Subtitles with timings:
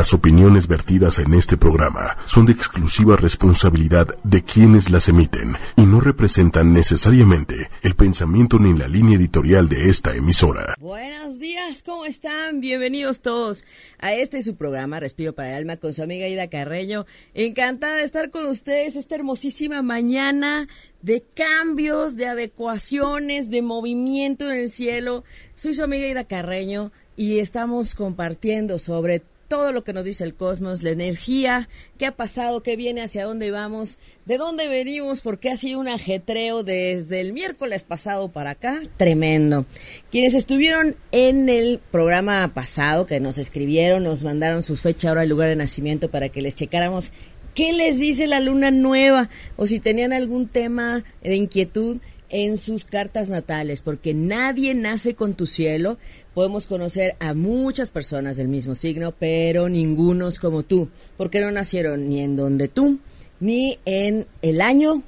[0.00, 5.82] Las opiniones vertidas en este programa son de exclusiva responsabilidad de quienes las emiten y
[5.82, 10.74] no representan necesariamente el pensamiento ni la línea editorial de esta emisora.
[10.78, 12.62] Buenos días, ¿cómo están?
[12.62, 13.66] Bienvenidos todos
[13.98, 17.04] a este su programa Respiro para el Alma con su amiga Ida Carreño.
[17.34, 20.66] Encantada de estar con ustedes esta hermosísima mañana
[21.02, 25.24] de cambios, de adecuaciones, de movimiento en el cielo.
[25.56, 30.36] Soy su amiga Ida Carreño y estamos compartiendo sobre todo lo que nos dice el
[30.36, 35.50] cosmos, la energía, qué ha pasado, qué viene, hacia dónde vamos, de dónde venimos, porque
[35.50, 39.66] ha sido un ajetreo desde el miércoles pasado para acá, tremendo.
[40.12, 45.30] Quienes estuvieron en el programa pasado, que nos escribieron, nos mandaron sus fechas, ahora el
[45.30, 47.10] lugar de nacimiento para que les checáramos
[47.52, 51.96] qué les dice la luna nueva o si tenían algún tema de inquietud
[52.30, 55.98] en sus cartas natales, porque nadie nace con tu cielo.
[56.32, 62.08] Podemos conocer a muchas personas del mismo signo, pero ningunos como tú, porque no nacieron
[62.08, 62.98] ni en donde tú,
[63.40, 65.02] ni en el año,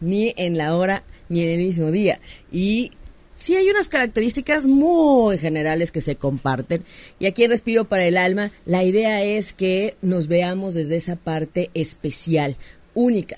[0.00, 2.20] ni en la hora, ni en el mismo día.
[2.50, 2.90] Y
[3.34, 6.84] sí hay unas características muy generales que se comparten.
[7.18, 11.16] Y aquí en Respiro para el Alma, la idea es que nos veamos desde esa
[11.16, 12.56] parte especial,
[12.94, 13.36] única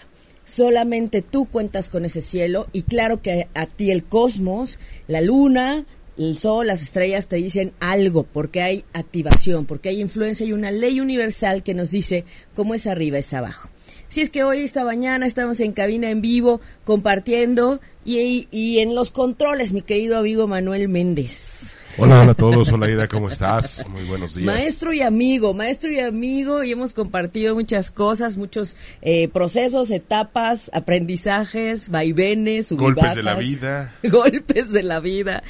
[0.54, 5.84] solamente tú cuentas con ese cielo y claro que a ti el cosmos, la luna,
[6.16, 10.70] el sol, las estrellas te dicen algo porque hay activación, porque hay influencia y una
[10.70, 12.24] ley universal que nos dice
[12.54, 13.68] cómo es arriba es abajo.
[14.08, 18.94] Si es que hoy, esta mañana, estamos en cabina en vivo compartiendo y, y en
[18.94, 21.74] los controles, mi querido amigo Manuel Méndez.
[21.96, 23.86] Hola, hola a todos, hola Ida, ¿cómo estás?
[23.88, 24.46] Muy buenos días.
[24.46, 30.72] Maestro y amigo, maestro y amigo, y hemos compartido muchas cosas, muchos eh, procesos, etapas,
[30.74, 33.94] aprendizajes, vaivenes, golpes de la vida.
[34.02, 35.44] Golpes de la vida.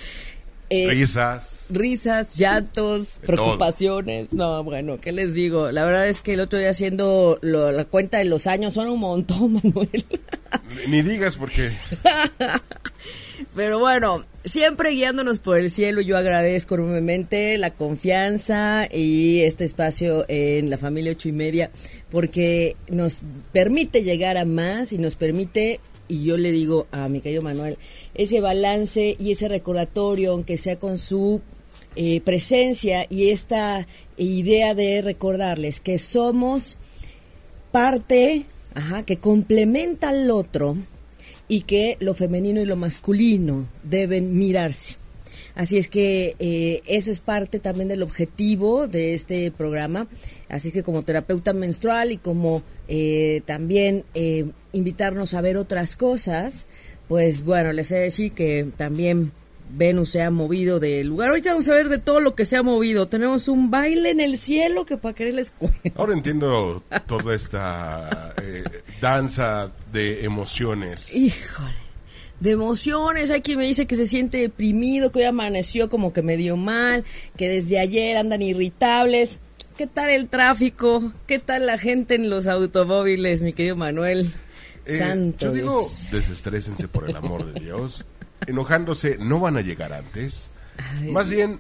[0.69, 1.67] Eh, risas.
[1.71, 4.33] Risas, llantos, preocupaciones.
[4.33, 5.71] No, bueno, ¿qué les digo?
[5.71, 9.01] La verdad es que el otro día haciendo la cuenta de los años son un
[9.01, 10.05] montón, Manuel.
[10.89, 11.71] Ni digas por qué.
[13.55, 20.25] Pero bueno, siempre guiándonos por el cielo, yo agradezco enormemente la confianza y este espacio
[20.27, 21.71] en la familia ocho y media,
[22.11, 23.23] porque nos
[23.53, 25.79] permite llegar a más y nos permite,
[26.09, 27.79] y yo le digo a mi querido Manuel,
[28.15, 31.41] ese balance y ese recordatorio, aunque sea con su
[31.95, 33.87] eh, presencia y esta
[34.17, 36.77] idea de recordarles que somos
[37.71, 38.47] parte,
[39.07, 40.77] que complementa al otro
[41.49, 44.97] y que lo femenino y lo masculino deben mirarse.
[45.55, 50.09] Así es que eh, eso es parte también del objetivo de este programa.
[50.49, 56.67] Así que como terapeuta menstrual y como eh, también eh, invitarnos a ver otras cosas,
[57.07, 59.31] pues bueno, les he de decir que también
[59.75, 61.31] Venus se ha movido del lugar.
[61.31, 63.09] Ahorita vamos a ver de todo lo que se ha movido.
[63.09, 65.91] Tenemos un baile en el cielo que para querer les cuento.
[65.97, 68.65] Ahora entiendo toda esta eh,
[69.01, 71.15] danza de emociones.
[71.15, 71.85] Híjole.
[72.41, 76.21] De emociones, hay quien me dice que se siente deprimido, que hoy amaneció como que
[76.21, 77.05] medio mal,
[77.37, 79.41] que desde ayer andan irritables.
[79.77, 81.13] ¿Qué tal el tráfico?
[81.27, 84.33] ¿Qué tal la gente en los automóviles, mi querido Manuel?
[84.87, 88.05] Eh, Santo yo digo, desestrésense por el amor de Dios
[88.47, 90.51] enojándose no van a llegar antes.
[91.11, 91.59] Más bien,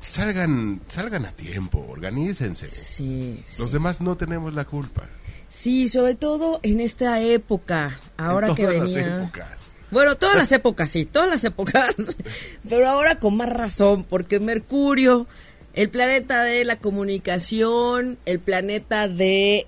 [0.00, 2.68] salgan, salgan a tiempo, organícense.
[2.68, 5.08] Sí, Los demás no tenemos la culpa.
[5.48, 9.06] Sí, sobre todo en esta época, ahora en todas que venía.
[9.06, 9.74] Las épocas.
[9.90, 11.96] Bueno, todas las épocas, sí, todas las épocas.
[12.68, 15.26] Pero ahora con más razón, porque Mercurio,
[15.74, 19.66] el planeta de la comunicación, el planeta de,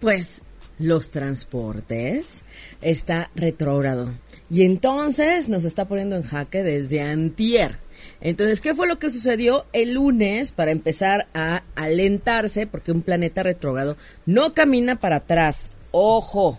[0.00, 0.42] pues,
[0.78, 2.42] los transportes,
[2.80, 4.12] está retrógrado.
[4.50, 7.78] Y entonces nos está poniendo en jaque desde antier.
[8.20, 12.66] Entonces, ¿qué fue lo que sucedió el lunes para empezar a alentarse?
[12.66, 13.96] Porque un planeta retrógrado
[14.26, 15.70] no camina para atrás.
[15.92, 16.58] Ojo,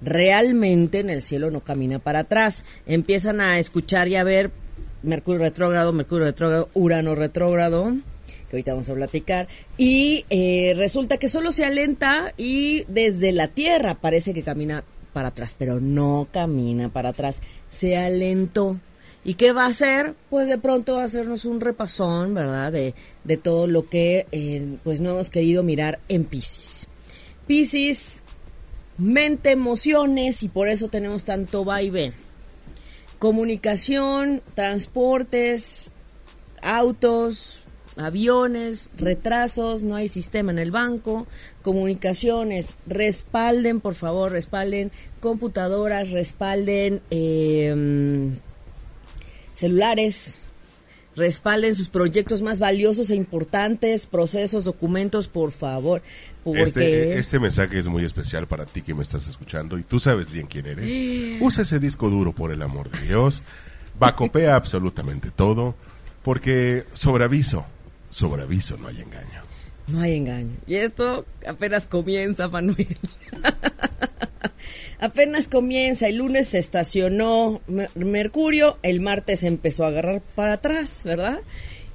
[0.00, 2.64] realmente en el cielo no camina para atrás.
[2.86, 4.50] Empiezan a escuchar y a ver
[5.02, 7.94] Mercurio retrógrado, Mercurio retrógrado, Urano retrógrado,
[8.48, 9.46] que ahorita vamos a platicar.
[9.76, 14.84] Y eh, resulta que solo se alenta y desde la Tierra parece que camina
[15.16, 17.40] para atrás, pero no camina para atrás,
[17.70, 18.78] se alentó.
[19.24, 20.14] ¿Y qué va a hacer?
[20.28, 22.70] Pues de pronto va a hacernos un repasón, ¿verdad?
[22.70, 26.88] De, de todo lo que eh, pues no hemos querido mirar en Pisces.
[27.46, 28.24] Pisces,
[28.98, 32.12] mente, emociones y por eso tenemos tanto vaivén.
[33.18, 35.86] Comunicación, transportes,
[36.60, 37.64] autos,
[37.96, 41.26] aviones, retrasos, no hay sistema en el banco,
[41.62, 44.90] comunicaciones, respalden, por favor, respalden
[45.20, 48.36] computadoras, respalden em,
[49.54, 50.36] celulares,
[51.16, 56.02] respalden sus proyectos más valiosos e importantes, procesos, documentos, por favor.
[56.44, 60.30] Este, este mensaje es muy especial para ti que me estás escuchando y tú sabes
[60.30, 61.40] bien quién eres.
[61.40, 63.42] Usa ese disco duro por el amor de Dios.
[63.98, 65.74] Bacopea absolutamente todo
[66.22, 67.64] porque sobre aviso,
[68.10, 69.42] sobre aviso no hay engaño.
[69.88, 70.56] No hay engaño.
[70.66, 72.98] Y esto apenas comienza, Manuel.
[75.00, 76.08] apenas comienza.
[76.08, 77.60] El lunes se estacionó
[77.94, 81.40] Mercurio, el martes empezó a agarrar para atrás, ¿verdad?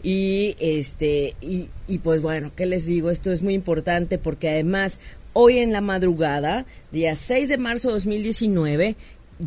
[0.03, 3.09] Y este, y, y pues bueno, ¿qué les digo?
[3.09, 4.99] Esto es muy importante porque además
[5.33, 8.95] hoy en la madrugada, día 6 de marzo de 2019,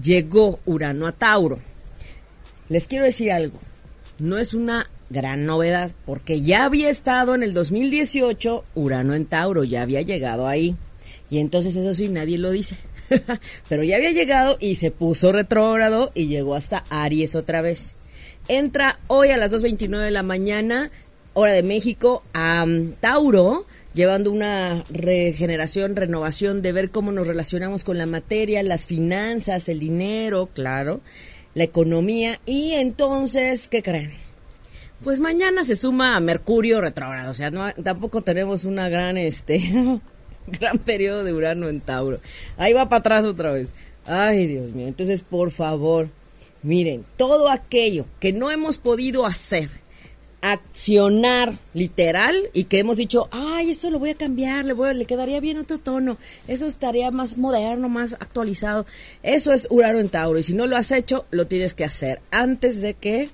[0.01, 1.59] llegó Urano a Tauro.
[2.69, 3.59] Les quiero decir algo,
[4.19, 9.65] no es una gran novedad, porque ya había estado en el 2018 Urano en Tauro,
[9.65, 10.77] ya había llegado ahí.
[11.31, 12.77] Y entonces eso sí, nadie lo dice.
[13.69, 17.95] Pero ya había llegado y se puso retrógrado y llegó hasta Aries otra vez.
[18.49, 20.91] Entra hoy a las 2.29 de la mañana,
[21.33, 23.65] hora de México, a um, Tauro,
[23.95, 29.79] llevando una regeneración, renovación de ver cómo nos relacionamos con la materia, las finanzas, el
[29.79, 31.01] dinero, claro,
[31.55, 32.41] la economía.
[32.45, 34.24] Y entonces, ¿qué creen?
[35.03, 39.61] Pues mañana se suma a Mercurio retrógrado, o sea, no, tampoco tenemos una gran, este,
[40.47, 42.21] gran periodo de Urano en Tauro.
[42.57, 43.75] Ahí va para atrás otra vez.
[44.07, 44.87] Ay, Dios mío.
[44.87, 46.09] Entonces, por favor,
[46.63, 49.69] miren, todo aquello que no hemos podido hacer,
[50.43, 55.07] accionar literal y que hemos dicho, ay, eso lo voy a cambiar, le, voy, le
[55.07, 56.19] quedaría bien otro tono,
[56.49, 58.85] eso estaría más moderno, más actualizado.
[59.23, 62.21] Eso es Urano en Tauro y si no lo has hecho, lo tienes que hacer
[62.31, 63.31] antes de que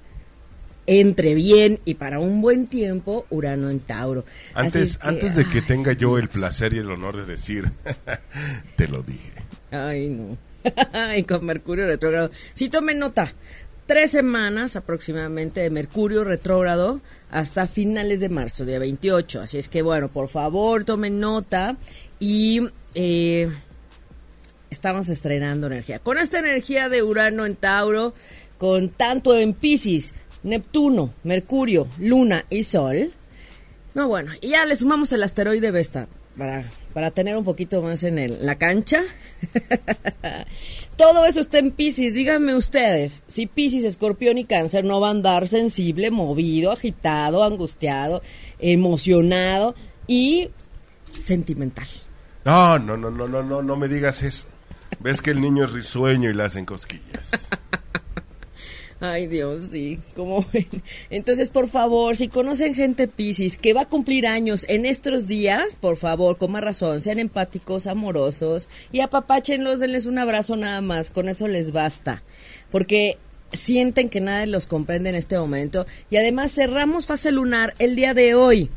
[0.91, 4.25] entre bien y para un buen tiempo Urano en Tauro.
[4.55, 7.71] Antes, antes de que tenga yo el placer y el honor de decir,
[8.77, 9.31] te lo dije.
[9.71, 10.37] Ay, no.
[11.17, 12.33] y con Mercurio retrógrado.
[12.55, 13.33] Sí, tomen nota.
[13.87, 17.01] Tres semanas aproximadamente de Mercurio retrógrado
[17.31, 19.43] hasta finales de marzo, día 28.
[19.43, 21.77] Así es que, bueno, por favor, tomen nota
[22.19, 22.63] y
[22.97, 23.49] eh,
[24.71, 26.01] estamos estrenando energía.
[26.01, 28.13] Con esta energía de Urano en Tauro,
[28.59, 33.13] con tanto en Pisces, Neptuno, Mercurio, Luna y Sol.
[33.95, 36.09] No, bueno, y ya le sumamos el asteroide Vesta
[36.39, 36.65] para,
[36.95, 39.03] para tener un poquito más en el, la cancha.
[40.97, 42.15] Todo eso está en Pisces.
[42.15, 48.23] Díganme ustedes, si Pisces, Escorpión y Cáncer no va a andar sensible, movido, agitado, angustiado,
[48.59, 49.75] emocionado
[50.07, 50.51] y
[51.19, 51.89] sentimental.
[52.45, 54.47] No, no, no, no, no, no, no me digas eso.
[55.01, 57.49] Ves que el niño es risueño y le hacen cosquillas.
[59.01, 60.45] Ay Dios, sí, como
[61.11, 65.77] Entonces, por favor, si conocen gente Piscis que va a cumplir años en estos días,
[65.81, 71.11] por favor, con más razón, sean empáticos, amorosos y apapáchenlos, denles un abrazo nada más,
[71.11, 72.23] con eso les basta.
[72.71, 73.17] Porque
[73.53, 75.87] sienten que nadie los comprende en este momento.
[76.11, 78.71] Y además cerramos fase lunar el día de hoy.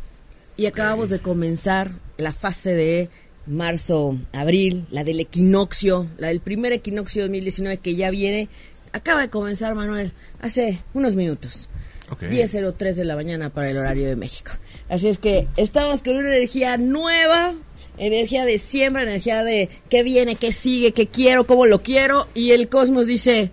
[0.56, 3.10] Y acabamos de comenzar la fase de
[3.46, 8.48] marzo, abril, la del equinoccio, la del primer equinoccio 2019 que ya viene
[8.94, 11.70] acaba de comenzar, Manuel, hace unos minutos.
[12.10, 14.52] 10.03 de la mañana para el horario de México.
[14.88, 17.56] Así es que estamos con una energía nueva,
[17.98, 22.28] energía de siembra, energía de qué viene, qué sigue, qué quiero, cómo lo quiero.
[22.36, 23.50] Y el cosmos dice,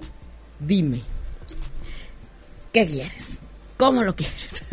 [0.59, 1.03] dime,
[2.73, 3.39] ¿qué quieres?
[3.79, 4.65] ¿Cómo lo quieres?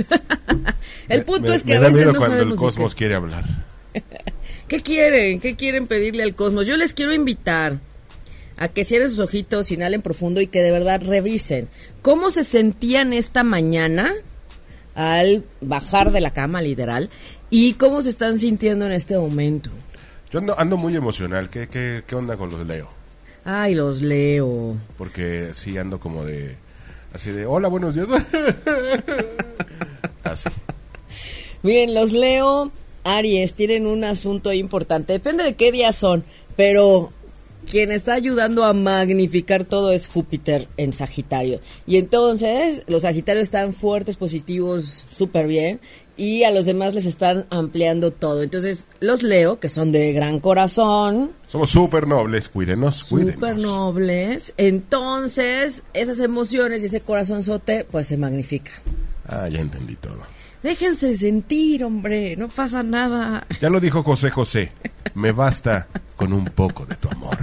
[1.07, 3.45] el punto es que me da miedo cuando el cosmos quiere hablar.
[4.67, 5.39] ¿Qué quieren?
[5.39, 6.67] ¿Qué quieren pedirle al cosmos?
[6.67, 7.79] Yo les quiero invitar
[8.57, 11.69] a que cierren sus ojitos, inhalen profundo y que de verdad revisen
[12.01, 14.13] cómo se sentían esta mañana
[14.95, 17.09] al bajar de la cama, literal,
[17.51, 19.69] y cómo se están sintiendo en este momento.
[20.31, 21.49] Yo ando, muy emocional.
[21.49, 22.89] ¿Qué, ¿Qué, qué, onda con los Leo?
[23.45, 24.75] Ay, los Leo.
[24.97, 26.57] Porque sí ando como de...
[27.13, 28.09] Así de, hola, buenos días.
[30.23, 30.49] así.
[31.63, 32.71] Bien, los Leo,
[33.03, 35.13] Aries, tienen un asunto importante.
[35.13, 36.23] Depende de qué día son,
[36.55, 37.09] pero
[37.69, 41.59] quien está ayudando a magnificar todo es Júpiter en Sagitario.
[41.85, 45.79] Y entonces los Sagitarios están fuertes, positivos, súper bien.
[46.15, 48.41] Y a los demás les están ampliando todo.
[48.41, 51.31] Entonces, los leo, que son de gran corazón.
[51.45, 53.35] Somos súper nobles, cuídenos, cuídenos.
[53.35, 54.53] Súper nobles.
[54.57, 58.71] Entonces, esas emociones y ese corazonzote, pues se magnifica.
[59.27, 60.36] Ah, ya entendí todo.
[60.63, 63.45] Déjense sentir, hombre, no pasa nada.
[63.61, 64.71] Ya lo dijo José José,
[65.13, 67.37] me basta con un poco de tu amor.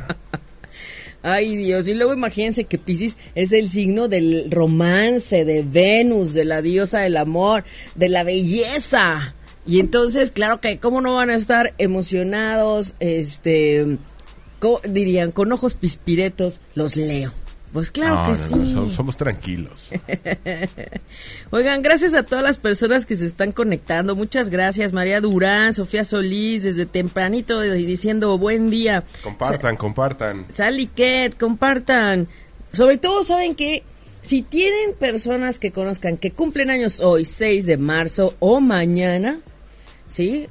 [1.23, 6.45] Ay Dios, y luego imagínense que Pisces es el signo del romance, de Venus, de
[6.45, 9.35] la diosa del amor, de la belleza.
[9.67, 13.97] Y entonces, claro que, ¿cómo no van a estar emocionados, este,
[14.87, 17.33] dirían, con ojos pispiretos, los leo?
[17.75, 18.73] Pues claro que sí.
[18.95, 19.91] somos, tranquilos.
[21.51, 24.15] Oigan, gracias a todas las personas que se están conectando.
[24.15, 29.03] Muchas gracias, María Durán, Sofía Solís, desde tempranito diciendo buen día.
[29.25, 30.47] Compartan, compartan.
[30.55, 32.29] Sally Ket, compartan.
[32.73, 33.83] Sobre todo, ¿saben que
[34.23, 39.41] Si tienen personas que conozcan que cumplen años hoy, 6 de marzo o mañana,
[40.07, 40.47] ¿sí?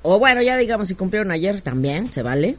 [0.00, 2.56] O bueno, ya digamos si cumplieron ayer también, se vale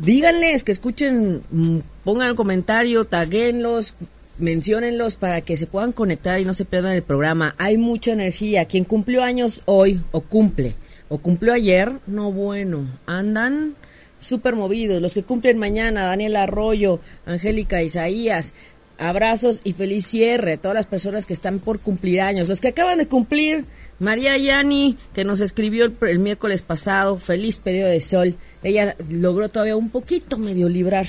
[0.00, 1.78] díganles que escuchen, mm,
[2.10, 3.94] pongan un comentario, taguenlos,
[4.38, 7.54] menciónenlos para que se puedan conectar y no se pierdan el programa.
[7.56, 8.64] Hay mucha energía.
[8.64, 10.74] Quien cumplió años hoy o cumple
[11.08, 13.76] o cumplió ayer, no bueno, andan
[14.18, 15.00] súper movidos.
[15.00, 18.54] Los que cumplen mañana, Daniel Arroyo, Angélica Isaías,
[18.98, 20.58] abrazos y feliz cierre.
[20.58, 22.48] Todas las personas que están por cumplir años.
[22.48, 23.66] Los que acaban de cumplir,
[24.00, 28.34] María Yani, que nos escribió el, miércoles pasado, feliz periodo de sol.
[28.64, 31.06] Ella logró todavía un poquito medio librar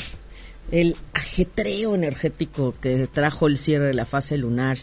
[0.71, 4.77] el ajetreo energético que trajo el cierre de la fase lunar.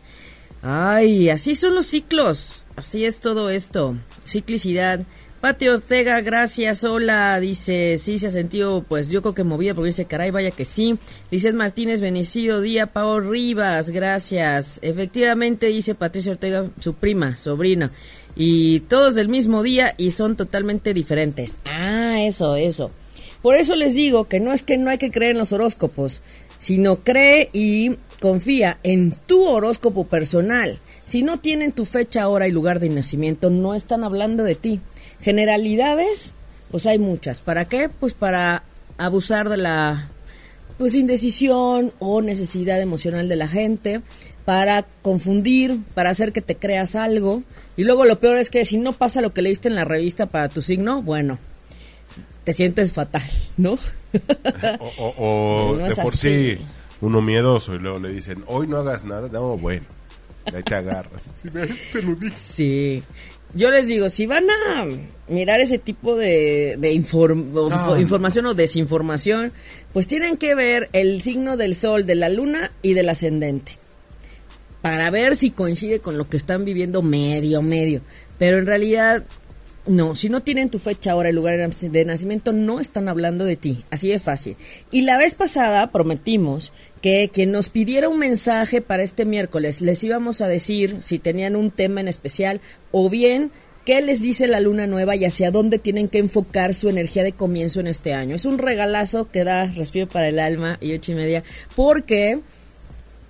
[0.62, 3.97] Ay, así son los ciclos, así es todo esto.
[4.26, 5.00] Ciclicidad.
[5.40, 9.90] Pati Ortega, gracias, hola, dice, sí se ha sentido, pues yo creo que movida, porque
[9.90, 10.99] dice, caray, vaya que sí.
[11.30, 14.80] Lizeth Martínez, Benecido Día, Pau Rivas, gracias.
[14.82, 17.92] Efectivamente, dice Patricia Ortega, su prima, sobrina.
[18.35, 21.61] Y todos del mismo día y son totalmente diferentes.
[21.64, 22.90] Ah, eso, eso.
[23.42, 26.23] Por eso les digo que no es que no hay que creer en los horóscopos,
[26.59, 30.78] sino cree y confía en tu horóscopo personal.
[31.04, 34.80] Si no tienen tu fecha, hora y lugar de nacimiento, no están hablando de ti.
[35.21, 36.33] Generalidades,
[36.71, 37.40] pues hay muchas.
[37.40, 37.88] ¿Para qué?
[37.88, 38.64] Pues para
[38.99, 40.11] abusar de la
[40.76, 44.00] pues indecisión o necesidad emocional de la gente,
[44.45, 47.42] para confundir, para hacer que te creas algo.
[47.76, 50.26] Y luego lo peor es que si no pasa lo que leíste en la revista
[50.26, 51.38] para tu signo, bueno,
[52.48, 53.28] te sientes fatal,
[53.58, 53.78] ¿no?
[55.18, 56.58] o, de por sí
[57.02, 59.84] uno miedoso y luego le dicen, hoy no hagas nada, no, bueno,
[60.46, 61.28] ahí te agarras.
[62.38, 63.02] Sí,
[63.52, 64.86] yo les digo, si van a
[65.28, 69.52] mirar ese tipo de, de información o desinformación,
[69.92, 73.72] pues tienen que ver el signo del sol, de la luna y del ascendente.
[74.80, 78.00] Para ver si coincide con lo que están viviendo medio, medio.
[78.38, 79.26] Pero en realidad,
[79.88, 83.57] no, si no tienen tu fecha, hora y lugar de nacimiento, no están hablando de
[83.57, 83.85] ti.
[83.90, 84.57] Así de fácil.
[84.90, 90.02] Y la vez pasada prometimos que quien nos pidiera un mensaje para este miércoles les
[90.02, 93.52] íbamos a decir si tenían un tema en especial o bien
[93.85, 97.33] qué les dice la luna nueva y hacia dónde tienen que enfocar su energía de
[97.33, 98.35] comienzo en este año.
[98.35, 101.42] Es un regalazo que da respiro para el alma y ocho y media
[101.75, 102.40] porque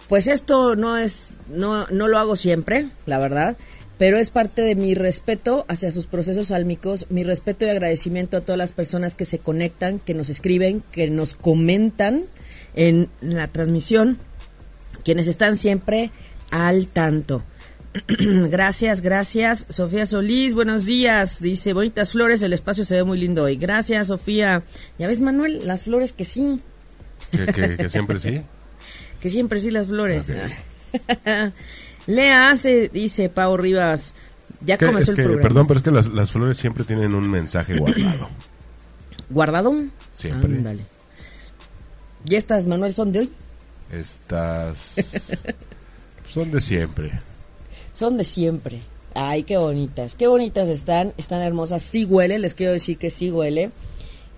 [0.08, 3.56] pues esto no es no no lo hago siempre, la verdad
[3.98, 8.40] pero es parte de mi respeto hacia sus procesos álmicos, mi respeto y agradecimiento a
[8.40, 12.24] todas las personas que se conectan, que nos escriben, que nos comentan
[12.74, 14.18] en la transmisión,
[15.04, 16.12] quienes están siempre
[16.50, 17.44] al tanto.
[18.50, 19.66] gracias, gracias.
[19.68, 21.40] Sofía Solís, buenos días.
[21.40, 23.56] Dice, bonitas flores, el espacio se ve muy lindo hoy.
[23.56, 24.62] Gracias, Sofía.
[24.98, 26.60] Ya ves, Manuel, las flores que sí.
[27.32, 28.42] ¿Que, siempre sí?
[29.20, 30.26] que siempre sí las flores.
[32.08, 34.14] Lea hace, dice Pau Rivas.
[34.64, 35.42] Ya comenzó el programa.
[35.42, 38.30] Perdón, pero es que las, flores siempre tienen un mensaje guardado.
[39.28, 39.74] ¿Guardado?
[40.14, 40.54] Siempre.
[40.54, 40.84] Ándale.
[42.26, 43.32] ¿Y estas, Manuel, son de hoy?
[43.92, 44.94] Estas
[46.32, 47.12] son de siempre.
[47.92, 48.80] Son de siempre.
[49.14, 51.82] Ay, qué bonitas, qué bonitas están, están hermosas.
[51.82, 53.70] Sí huele, les quiero decir que sí huele.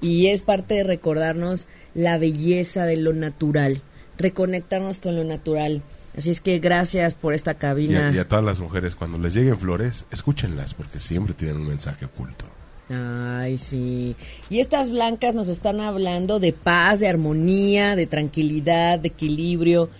[0.01, 3.81] Y es parte de recordarnos la belleza de lo natural,
[4.19, 5.83] reconectarnos con lo natural.
[6.17, 8.11] Así es que gracias por esta cabina.
[8.13, 12.05] y a todas las mujeres, cuando les lleguen flores, escúchenlas porque siempre tienen un mensaje
[12.05, 12.45] oculto.
[12.91, 14.17] Ay, sí.
[14.49, 19.91] Y estas blancas nos están hablando de paz, de armonía, de tranquilidad, de equilibrio,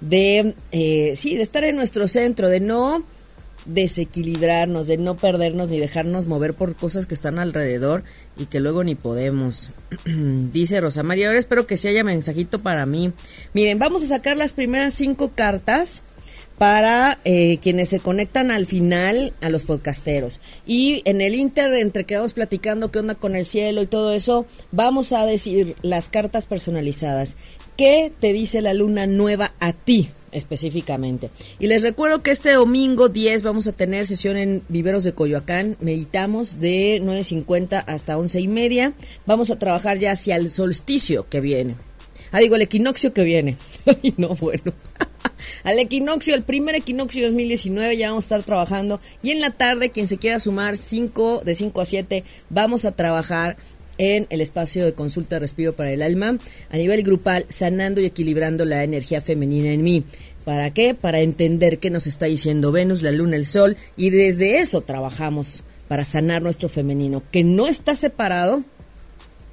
[0.00, 3.04] de, eh, sí, de estar en nuestro centro, de no
[3.64, 8.04] desequilibrarnos, de no perdernos ni dejarnos mover por cosas que están alrededor
[8.38, 9.70] y que luego ni podemos.
[10.04, 13.12] Dice Rosa María, ahora espero que sí haya mensajito para mí.
[13.54, 16.02] Miren, vamos a sacar las primeras cinco cartas
[16.58, 20.40] para eh, quienes se conectan al final a los podcasteros.
[20.66, 24.12] Y en el Inter, entre que vamos platicando qué onda con el cielo y todo
[24.12, 27.36] eso, vamos a decir las cartas personalizadas.
[27.76, 31.30] ¿Qué te dice la luna nueva a ti específicamente?
[31.58, 35.76] Y les recuerdo que este domingo 10 vamos a tener sesión en Viveros de Coyoacán.
[35.80, 38.92] Meditamos de 9.50 hasta 11 y media.
[39.26, 41.74] Vamos a trabajar ya hacia el solsticio que viene.
[42.32, 43.56] Ah, digo, el equinoccio que viene.
[44.16, 44.72] No, bueno.
[45.64, 49.00] Al equinoccio, el primer equinoccio 2019, ya vamos a estar trabajando.
[49.22, 52.92] Y en la tarde, quien se quiera sumar 5, de 5 a 7, vamos a
[52.92, 53.56] trabajar
[53.98, 56.38] en el espacio de consulta Respiro para el Alma
[56.70, 60.04] a nivel grupal, sanando y equilibrando la energía femenina en mí.
[60.44, 60.94] ¿Para qué?
[60.94, 65.64] Para entender qué nos está diciendo Venus, la Luna, el Sol y desde eso trabajamos
[65.88, 68.62] para sanar nuestro femenino, que no está separado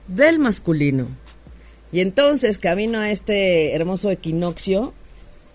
[0.08, 1.08] del masculino.
[1.92, 4.94] Y entonces, camino a este hermoso equinoccio,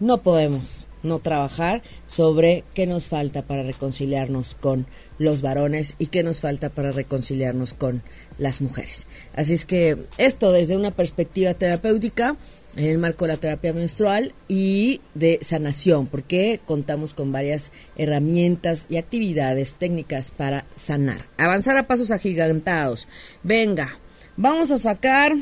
[0.00, 4.86] no podemos no trabajar sobre qué nos falta para reconciliarnos con
[5.18, 8.02] los varones y qué nos falta para reconciliarnos con
[8.38, 9.06] las mujeres.
[9.34, 12.36] Así es que esto desde una perspectiva terapéutica
[12.76, 18.86] en el marco de la terapia menstrual y de sanación, porque contamos con varias herramientas
[18.88, 21.26] y actividades técnicas para sanar.
[21.38, 23.08] Avanzar a pasos agigantados.
[23.42, 23.98] Venga,
[24.36, 25.32] vamos a sacar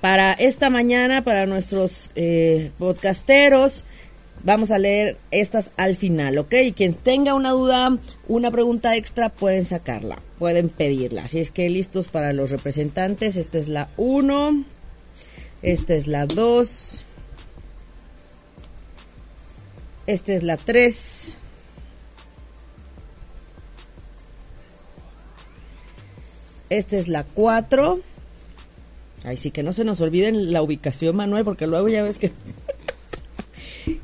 [0.00, 3.84] para esta mañana, para nuestros eh, podcasteros,
[4.44, 6.52] Vamos a leer estas al final, ¿ok?
[6.64, 7.96] Y quien tenga una duda,
[8.28, 11.24] una pregunta extra, pueden sacarla, pueden pedirla.
[11.24, 13.38] Así es que listos para los representantes.
[13.38, 14.64] Esta es la 1,
[15.62, 17.04] esta es la 2,
[20.06, 21.36] esta es la 3.
[26.68, 27.98] Esta es la 4.
[29.24, 32.30] Ay, sí que no se nos olviden la ubicación, Manuel, porque luego ya ves que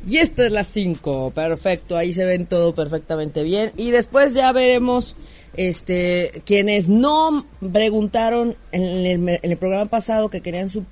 [0.06, 3.72] y esta es la 5, perfecto, ahí se ven todo perfectamente bien.
[3.76, 5.16] Y después ya veremos,
[5.56, 10.84] este, quienes no preguntaron en el, en el programa pasado que querían su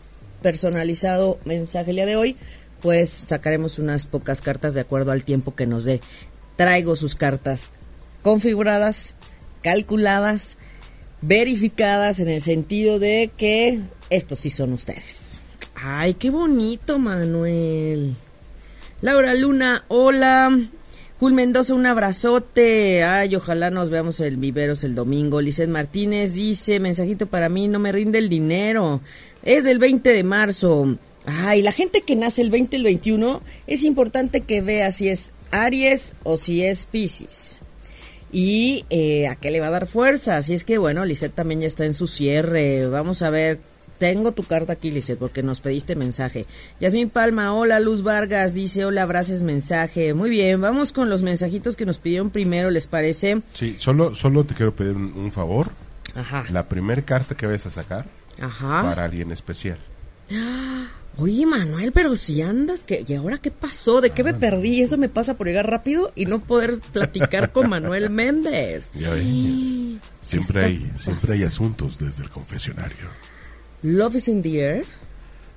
[0.43, 2.37] personalizado mensaje el día de hoy,
[2.81, 6.01] pues sacaremos unas pocas cartas de acuerdo al tiempo que nos dé.
[6.57, 7.71] Traigo sus cartas
[8.23, 9.17] configuradas,
[9.63, 10.59] calculadas,
[11.23, 15.41] verificadas en el sentido de que estos sí son ustedes.
[15.75, 18.17] Ay, qué bonito, Manuel.
[19.01, 20.51] Laura Luna, hola.
[21.21, 23.05] Jul Mendoza, un abrazote.
[23.05, 25.41] Ay, ojalá nos veamos el Viveros el domingo.
[25.41, 29.01] Lizeth Martínez dice, mensajito para mí, no me rinde el dinero.
[29.45, 30.99] Es del 20 de marzo.
[31.27, 35.09] Ay, la gente que nace el 20 y el 21, es importante que vea si
[35.09, 37.61] es Aries o si es Pisces.
[38.33, 40.39] Y eh, a qué le va a dar fuerza.
[40.39, 42.89] Así es que, bueno, Lizeth también ya está en su cierre.
[42.89, 43.61] Vamos a ver
[43.99, 46.47] tengo tu carta aquí, Lizeth, porque nos pediste mensaje.
[46.81, 50.15] Yasmín Palma, hola, Luz Vargas, dice, hola, abraces mensaje.
[50.15, 53.43] Muy bien, vamos con los mensajitos que nos pidieron primero, ¿les parece?
[53.53, 55.71] Sí, solo, solo te quiero pedir un, favor.
[56.15, 56.47] Ajá.
[56.51, 58.07] La primera carta que vayas a sacar
[58.41, 58.83] Ajá.
[58.83, 59.79] para alguien especial.
[61.21, 64.01] Oye, Manuel, pero si andas, que ¿y ahora qué pasó?
[64.01, 64.39] ¿De qué me ah.
[64.39, 64.83] perdí?
[64.83, 68.93] Eso me pasa por llegar rápido y no poder platicar con Manuel Méndez.
[68.95, 69.27] Ya ves.
[70.21, 73.09] Siempre hay, siempre hay asuntos desde el confesionario.
[73.83, 74.85] Love is in the air.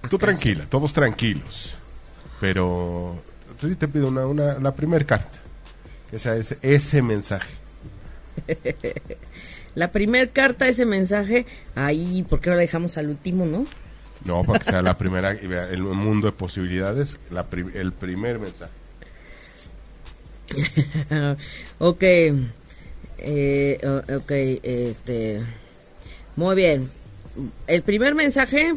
[0.10, 1.76] Tú tranquila, todos tranquilos.
[2.40, 5.40] Pero entonces te pido una, una la primera carta.
[6.10, 7.54] Que sea ese, mensaje.
[9.76, 11.46] la primera carta, ese mensaje.
[11.76, 13.66] Ahí, ¿por qué no la dejamos al último, no?
[14.26, 18.74] No, para que sea la primera, el mundo de posibilidades, la el primer mensaje.
[21.80, 22.04] ok.
[23.24, 24.32] Eh, ok,
[24.64, 25.42] este.
[26.36, 26.90] Muy bien
[27.68, 28.76] el primer mensaje,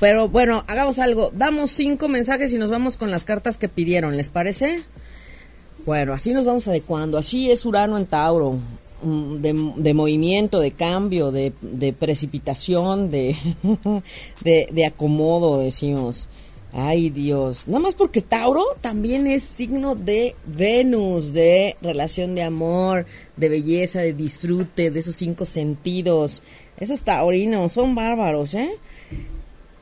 [0.00, 1.30] pero bueno, hagamos algo.
[1.34, 4.82] Damos cinco mensajes y nos vamos con las cartas que pidieron, ¿les parece?
[5.86, 7.18] Bueno, así nos vamos adecuando.
[7.18, 8.58] Así es Urano en Tauro.
[9.02, 11.52] Mm, de, movimiento, de cambio, de,
[11.98, 13.36] precipitación, de,
[14.44, 16.28] de, de acomodo, decimos.
[16.74, 23.04] Ay Dios, nada más porque Tauro también es signo de Venus, de relación de amor,
[23.36, 26.42] de belleza, de disfrute, de esos cinco sentidos.
[26.78, 28.76] Esos taurinos son bárbaros, ¿eh?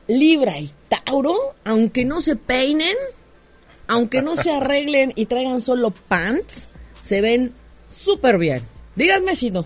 [0.07, 2.95] Libra y Tauro, aunque no se peinen,
[3.87, 6.69] aunque no se arreglen y traigan solo pants,
[7.01, 7.53] se ven
[7.87, 8.61] súper bien.
[8.95, 9.65] Díganme si no.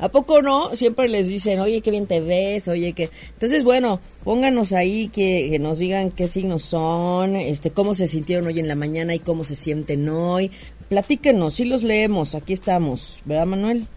[0.00, 0.76] ¿A poco no?
[0.76, 3.10] Siempre les dicen, oye, qué bien te ves, oye, que...
[3.32, 8.60] Entonces, bueno, pónganos ahí que, nos digan qué signos son, este, cómo se sintieron hoy
[8.60, 10.52] en la mañana y cómo se sienten hoy.
[10.88, 13.88] Platíquenos, sí los leemos, aquí estamos, ¿verdad, Manuel?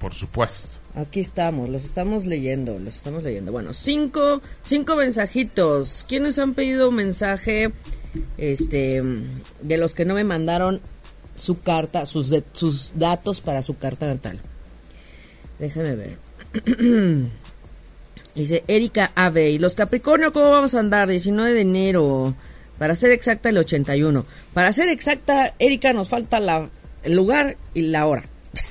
[0.00, 0.79] por supuesto.
[0.94, 3.52] Aquí estamos, los estamos leyendo, los estamos leyendo.
[3.52, 6.04] Bueno, cinco, cinco mensajitos.
[6.08, 7.72] ¿Quiénes han pedido mensaje?
[8.36, 9.02] Este,
[9.62, 10.80] de los que no me mandaron
[11.36, 14.40] su carta, sus, sus datos para su carta natal.
[15.60, 16.16] Déjame ver.
[18.34, 19.50] Dice Erika Ave.
[19.50, 21.08] ¿Y los Capricornio cómo vamos a andar?
[21.08, 22.34] 19 de enero.
[22.78, 24.24] Para ser exacta, el 81.
[24.54, 26.68] Para ser exacta, Erika, nos falta la,
[27.02, 28.24] el lugar y la hora.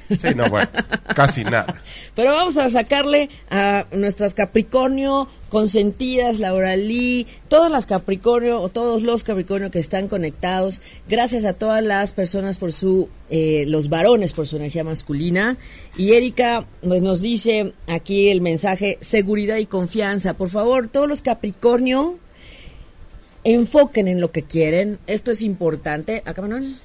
[0.09, 0.67] Sí, no, bueno,
[1.15, 1.81] casi nada.
[2.15, 9.03] Pero vamos a sacarle a nuestras Capricornio consentidas, Laura Lee, todas las Capricornio o todos
[9.03, 10.81] los Capricornio que están conectados.
[11.07, 15.57] Gracias a todas las personas por su, eh, los varones por su energía masculina.
[15.95, 20.33] Y Erika, pues nos dice aquí el mensaje, seguridad y confianza.
[20.33, 22.17] Por favor, todos los Capricornio,
[23.43, 24.99] enfoquen en lo que quieren.
[25.07, 26.23] Esto es importante.
[26.25, 26.77] Acá, Manuel.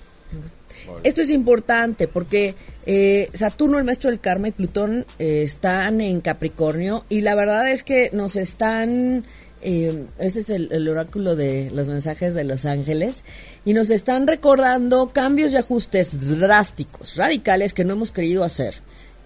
[1.02, 2.54] Esto es importante porque
[2.86, 7.70] eh, Saturno, el maestro del karma, y Plutón eh, están en Capricornio y la verdad
[7.70, 9.24] es que nos están,
[9.62, 13.24] eh, este es el, oráculo de los mensajes de los ángeles,
[13.64, 18.74] y nos están recordando cambios y ajustes drásticos, radicales que no hemos querido hacer.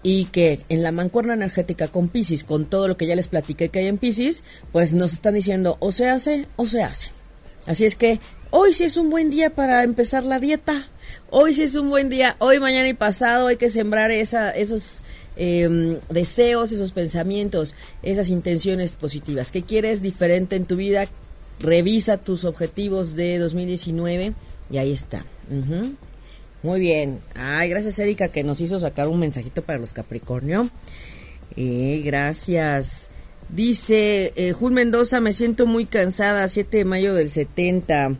[0.01, 3.67] Y que en la mancuerna energética con Pisces, con todo lo que ya les platiqué
[3.67, 7.11] que hay en Pisces, pues nos están diciendo o se hace o se hace.
[7.65, 10.87] Así es que hoy sí es un buen día para empezar la dieta
[11.31, 15.03] Hoy sí es un buen día, hoy, mañana y pasado hay que sembrar esa, esos
[15.35, 19.51] em, deseos, esos pensamientos, esas intenciones positivas.
[19.51, 21.07] ¿Qué quieres diferente en tu vida?
[21.59, 24.33] Revisa tus objetivos de 2019
[24.71, 25.23] y ahí está.
[26.63, 27.19] Muy bien.
[27.35, 30.69] Ay, gracias Erika que nos hizo sacar un mensajito para los Capricornio.
[31.55, 33.09] Eh, gracias.
[33.49, 38.17] Dice eh, Jul Mendoza, me siento muy cansada, 7 de mayo del 70.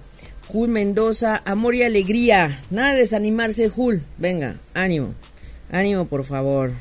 [0.52, 2.64] Jul Mendoza, amor y alegría.
[2.72, 4.02] Nada de desanimarse, Jul.
[4.18, 5.14] Venga, ánimo.
[5.72, 6.72] Ánimo, por favor.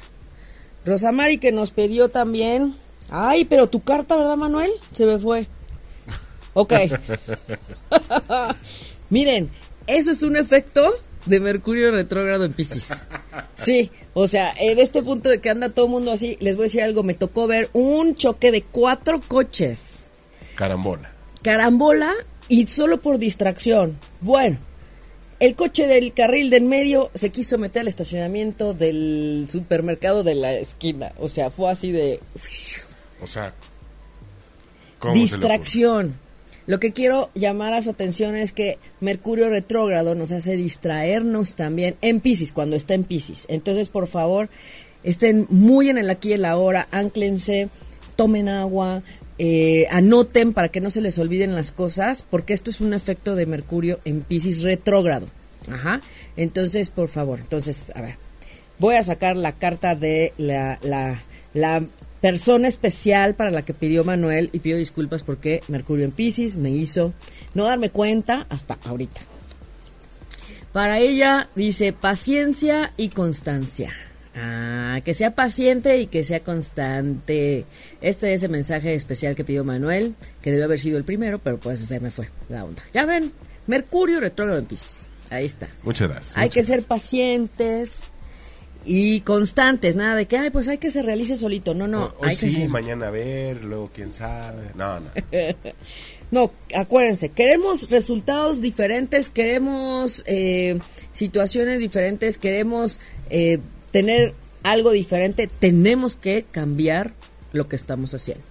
[0.86, 2.74] Rosamari que nos pidió también.
[3.10, 4.70] Ay, pero tu carta, ¿verdad, Manuel?
[4.92, 5.46] Se me fue.
[6.54, 6.72] Ok.
[9.10, 9.50] Miren,
[9.86, 10.90] eso es un efecto
[11.26, 12.88] de Mercurio retrógrado en Pisces.
[13.54, 16.64] Sí, o sea, en este punto de que anda todo el mundo así, les voy
[16.64, 20.08] a decir algo, me tocó ver un choque de cuatro coches.
[20.54, 21.12] Carambola.
[21.42, 22.14] Carambola
[22.48, 23.98] y solo por distracción.
[24.20, 24.58] Bueno,
[25.40, 30.34] el coche del carril de en medio se quiso meter al estacionamiento del supermercado de
[30.34, 31.12] la esquina.
[31.18, 32.20] O sea, fue así de...
[33.22, 33.54] O sea...
[35.14, 36.18] Distracción.
[36.66, 41.96] Lo que quiero llamar a su atención es que Mercurio retrógrado nos hace distraernos también
[42.02, 43.46] en Pisces, cuando está en Pisces.
[43.48, 44.50] Entonces, por favor,
[45.04, 47.68] estén muy en el aquí y el ahora, anclense,
[48.16, 49.02] tomen agua,
[49.38, 53.36] eh, anoten para que no se les olviden las cosas, porque esto es un efecto
[53.36, 55.26] de Mercurio en Pisces retrógrado.
[55.70, 56.00] Ajá.
[56.36, 58.16] Entonces, por favor, entonces, a ver,
[58.78, 61.22] voy a sacar la carta de la, la,
[61.54, 61.84] la
[62.20, 66.70] persona especial para la que pidió Manuel y pido disculpas porque Mercurio en Pisces me
[66.70, 67.12] hizo
[67.54, 69.20] no darme cuenta hasta ahorita.
[70.72, 73.92] Para ella dice paciencia y constancia.
[74.40, 77.64] Ah, que sea paciente y que sea constante.
[78.00, 81.58] Este es el mensaje especial que pidió Manuel, que debe haber sido el primero, pero
[81.58, 82.82] pues se me fue la onda.
[82.92, 83.32] Ya ven,
[83.66, 85.08] Mercurio retrógrado en Pisces.
[85.30, 85.68] Ahí está.
[85.82, 86.36] Muchas gracias.
[86.36, 88.10] Hay que ser pacientes
[88.84, 91.74] y constantes, nada de que, ay, pues hay que se realice solito.
[91.74, 92.14] No, no.
[92.18, 94.70] Hoy sí, mañana a ver, luego quién sabe.
[94.74, 95.10] No, no.
[96.30, 100.78] no, acuérdense, queremos resultados diferentes, queremos eh,
[101.12, 102.98] situaciones diferentes, queremos
[103.30, 103.58] eh,
[103.90, 107.14] tener algo diferente, tenemos que cambiar
[107.52, 108.44] lo que estamos haciendo.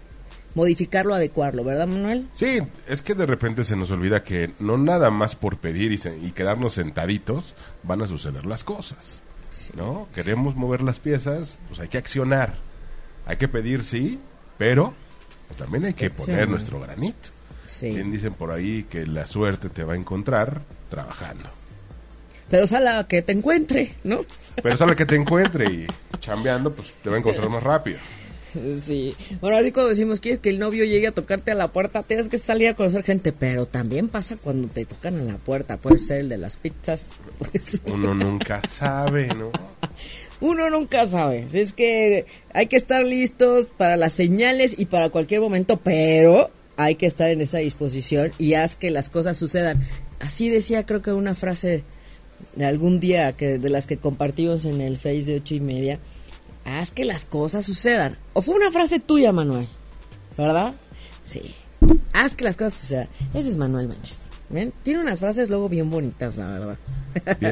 [0.56, 2.28] Modificarlo, adecuarlo, ¿verdad, Manuel?
[2.34, 6.32] Sí, es que de repente se nos olvida que no nada más por pedir y,
[6.32, 9.22] quedarnos sentaditos van a suceder las cosas.
[9.76, 10.08] ¿No?
[10.16, 12.56] Queremos mover las piezas, pues hay que accionar.
[13.26, 14.20] Hay que pedir, sí,
[14.58, 14.94] pero
[15.58, 17.30] también hay que poner nuestro granito.
[17.68, 17.92] Sí.
[17.92, 21.50] Bien dicen por ahí que la suerte te va a encontrar trabajando.
[22.50, 24.22] Pero sala que te encuentre, ¿no?
[24.62, 25.88] Pero sale que te encuentre y
[26.20, 27.98] chambeando, pues te va a encontrar más rápido.
[28.82, 29.14] Sí.
[29.42, 32.30] Bueno, así cuando decimos quieres que el novio llegue a tocarte a la puerta, tienes
[32.30, 36.00] que salir a conocer gente, pero también pasa cuando te tocan a la puerta, puede
[36.00, 37.08] ser el de las pizzas.
[37.86, 39.52] Uno nunca sabe, ¿no?
[40.40, 41.46] Uno nunca sabe.
[41.52, 46.96] Es que hay que estar listos para las señales y para cualquier momento, pero hay
[46.96, 49.84] que estar en esa disposición y haz que las cosas sucedan.
[50.20, 51.84] Así decía, creo que una frase
[52.56, 56.00] de algún día que de las que compartimos en el Face de ocho y media,
[56.66, 58.18] haz que las cosas sucedan.
[58.34, 59.68] O fue una frase tuya, Manuel,
[60.38, 60.76] ¿verdad?
[61.24, 61.54] Sí.
[62.14, 63.10] Haz que las cosas sucedan.
[63.34, 64.20] Ese es Manuel Méndez.
[64.84, 66.78] Tiene unas frases luego bien bonitas, la verdad.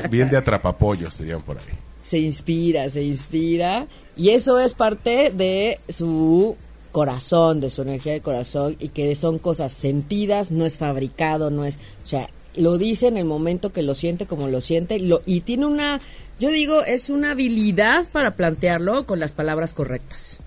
[0.09, 1.63] Bien, de atrapapollos, dirían por ahí.
[2.03, 3.87] Se inspira, se inspira.
[4.15, 6.55] Y eso es parte de su
[6.91, 8.77] corazón, de su energía de corazón.
[8.79, 11.75] Y que son cosas sentidas, no es fabricado, no es.
[12.03, 15.41] O sea, lo dice en el momento que lo siente como lo siente lo, y
[15.41, 16.01] tiene una,
[16.39, 20.37] yo digo, es una habilidad para plantearlo con las palabras correctas.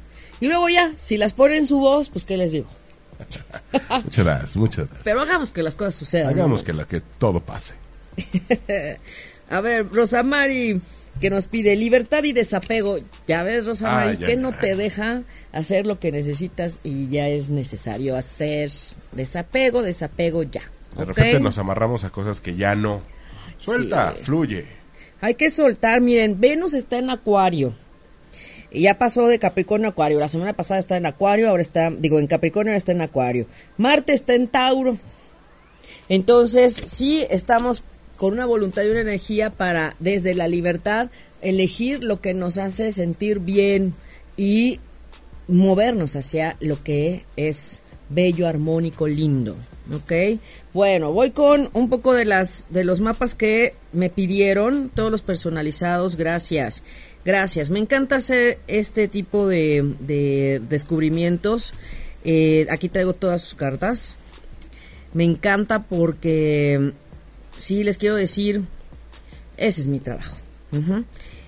[0.40, 2.68] Y luego ya, si las pone en su voz, pues ¿qué les digo?
[4.04, 5.04] muchas gracias, muchas gracias.
[5.04, 6.28] Pero hagamos que las cosas sucedan.
[6.28, 7.74] Hagamos que, la, que todo pase.
[9.50, 10.80] A ver, Rosamari,
[11.20, 12.98] que nos pide libertad y desapego.
[13.26, 17.50] Ya ves, Rosa María, que no te deja hacer lo que necesitas y ya es
[17.50, 18.70] necesario hacer
[19.12, 20.62] desapego, desapego ya.
[20.96, 23.02] De repente nos amarramos a cosas que ya no.
[23.58, 24.66] Suelta, fluye.
[25.20, 27.74] Hay que soltar, miren, Venus está en Acuario.
[28.70, 30.18] Y ya pasó de Capricornio a Acuario.
[30.18, 33.46] La semana pasada está en Acuario, ahora está, digo, en Capricornio ahora está en Acuario.
[33.76, 34.96] Marte está en Tauro.
[36.08, 37.82] Entonces, sí estamos
[38.16, 42.92] con una voluntad y una energía para, desde la libertad, elegir lo que nos hace
[42.92, 43.94] sentir bien
[44.36, 44.80] y
[45.46, 49.56] movernos hacia lo que es bello, armónico, lindo.
[49.92, 50.40] ¿Ok?
[50.72, 55.22] Bueno, voy con un poco de, las, de los mapas que me pidieron, todos los
[55.22, 56.82] personalizados, gracias.
[57.24, 61.74] Gracias, me encanta hacer este tipo de, descubrimientos.
[62.24, 64.16] Eh, aquí traigo todas sus cartas.
[65.12, 66.92] Me encanta porque
[67.56, 68.62] sí les quiero decir,
[69.56, 70.36] ese es mi trabajo.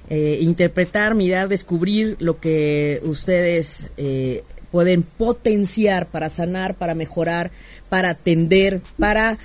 [0.08, 7.52] Eh, interpretar, mirar, descubrir lo que ustedes eh, pueden potenciar para sanar, para mejorar,
[7.90, 9.36] para atender, para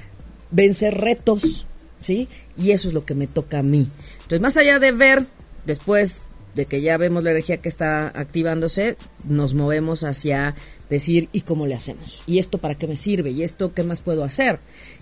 [0.51, 1.67] vencer retos,
[1.99, 2.29] ¿sí?
[2.57, 3.89] Y eso es lo que me toca a mí.
[4.13, 5.25] Entonces, más allá de ver,
[5.65, 8.95] después de que ya vemos la energía que está activándose,
[9.27, 10.55] nos movemos hacia
[10.89, 12.23] decir, ¿y cómo le hacemos?
[12.27, 13.31] ¿Y esto para qué me sirve?
[13.31, 14.59] ¿Y esto qué más puedo hacer?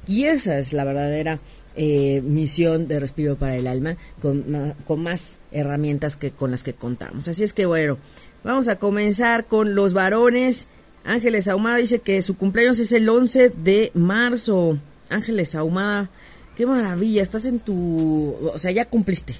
[0.07, 1.39] Y esa es la verdadera
[1.75, 6.73] eh, misión de Respiro para el Alma, con, con más herramientas que con las que
[6.73, 7.27] contamos.
[7.27, 7.99] Así es que bueno,
[8.43, 10.67] vamos a comenzar con los varones.
[11.05, 14.79] Ángeles Ahumada dice que su cumpleaños es el 11 de marzo.
[15.09, 16.09] Ángeles Ahumada,
[16.55, 18.35] qué maravilla, estás en tu...
[18.53, 19.35] O sea, ya cumpliste.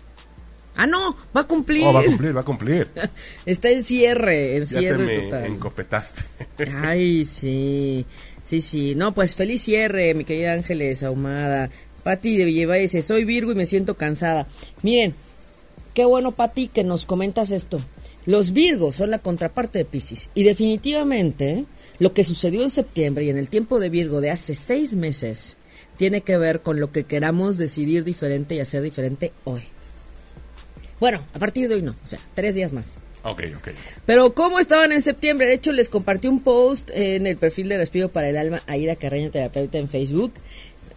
[0.76, 1.86] Ah, no, va a cumplir.
[1.86, 2.89] Oh, va a cumplir, va a cumplir.
[3.45, 6.23] Está en cierre, en cierre ya te me encopetaste.
[6.84, 8.06] Ay, sí.
[8.41, 8.95] Sí, sí.
[8.95, 11.69] No, pues feliz cierre, mi querida Ángeles Ahumada.
[12.04, 14.47] Pati de Villeva dice, soy Virgo y me siento cansada.
[14.82, 15.15] Miren,
[15.93, 17.80] qué bueno, Pati, que nos comentas esto.
[18.25, 20.29] Los Virgos son la contraparte de Pisces.
[20.33, 21.65] Y definitivamente,
[21.99, 25.57] lo que sucedió en septiembre y en el tiempo de Virgo de hace seis meses,
[25.97, 29.62] tiene que ver con lo que queramos decidir diferente y hacer diferente hoy.
[30.99, 32.95] Bueno, a partir de hoy no, o sea, tres días más.
[33.23, 33.69] Ok, ok.
[34.05, 35.47] Pero ¿cómo estaban en septiembre?
[35.47, 38.95] De hecho, les compartí un post en el perfil de Respiro para el Alma, Aida
[38.95, 40.33] Carreño Terapeuta en Facebook.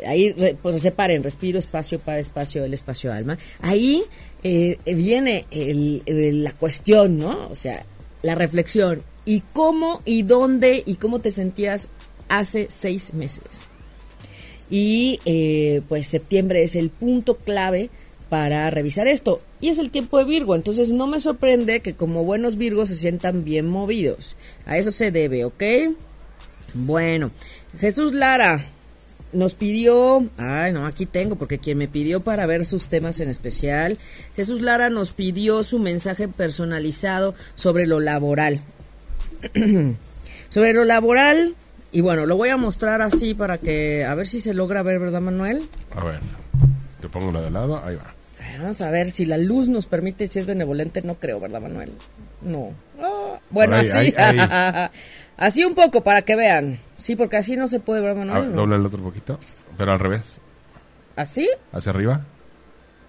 [0.06, 3.38] Ahí, pues separen, respiro, espacio para espacio, el espacio alma.
[3.60, 4.04] Ahí
[4.48, 7.48] eh, viene la cuestión, ¿no?
[7.50, 7.84] O sea,
[8.22, 9.02] la reflexión.
[9.24, 11.88] ¿Y cómo y dónde y cómo te sentías
[12.28, 13.66] hace seis meses?
[14.70, 17.90] Y eh, pues septiembre es el punto clave
[18.28, 19.40] para revisar esto.
[19.60, 22.96] Y es el tiempo de Virgo, entonces no me sorprende que como buenos Virgos se
[22.96, 24.36] sientan bien movidos.
[24.64, 25.62] A eso se debe, ¿ok?
[26.72, 27.32] Bueno,
[27.80, 28.64] Jesús Lara
[29.32, 33.28] nos pidió, ay no, aquí tengo, porque quien me pidió para ver sus temas en
[33.28, 33.98] especial,
[34.34, 38.60] Jesús Lara nos pidió su mensaje personalizado sobre lo laboral.
[40.48, 41.54] sobre lo laboral,
[41.92, 44.98] y bueno, lo voy a mostrar así para que, a ver si se logra ver,
[44.98, 45.68] ¿verdad Manuel?
[45.94, 46.20] A ver,
[47.00, 48.14] te pongo una de lado, ahí va.
[48.58, 51.92] Vamos a ver si la luz nos permite, si es benevolente, no creo, ¿verdad, Manuel?
[52.42, 52.72] No.
[53.50, 54.14] Bueno, así.
[55.36, 56.78] así un poco para que vean.
[56.98, 58.54] Sí, porque así no se puede, ¿verdad, Manuel?
[58.54, 59.38] Dobla el otro poquito,
[59.76, 60.38] pero al revés.
[61.14, 61.48] ¿Así?
[61.72, 62.24] ¿Hacia arriba?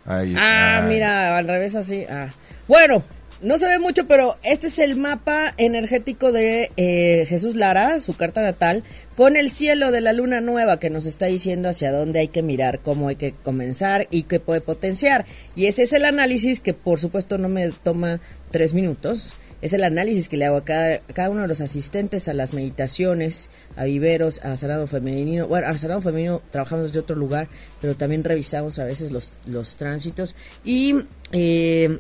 [0.06, 0.36] Ahí.
[0.38, 2.06] Ah, mira, al revés así.
[2.10, 2.30] Ah.
[2.68, 3.04] Bueno,
[3.42, 8.16] no se ve mucho, pero este es el mapa energético de eh, Jesús Lara, su
[8.16, 8.84] carta natal,
[9.16, 12.42] con el cielo de la luna nueva que nos está diciendo hacia dónde hay que
[12.42, 15.26] mirar, cómo hay que comenzar y qué puede potenciar.
[15.56, 19.34] Y ese es el análisis que por supuesto no me toma tres minutos.
[19.62, 23.50] Es el análisis que le hago a cada, uno de los asistentes a las meditaciones,
[23.76, 25.48] a viveros, a sanado femenino.
[25.48, 27.48] Bueno, a sanado femenino trabajamos desde otro lugar,
[27.82, 30.36] pero también revisamos a veces los, los tránsitos.
[30.64, 30.96] Y
[31.32, 32.00] eh,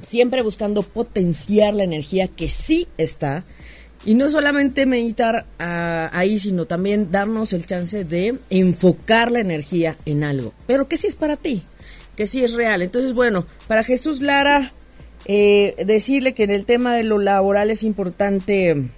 [0.00, 3.44] siempre buscando potenciar la energía que sí está.
[4.04, 9.96] Y no solamente meditar ah, ahí, sino también darnos el chance de enfocar la energía
[10.04, 10.52] en algo.
[10.66, 11.62] Pero que sí es para ti,
[12.16, 12.82] que sí es real.
[12.82, 14.72] Entonces, bueno, para Jesús Lara,
[15.26, 18.88] eh, decirle que en el tema de lo laboral es importante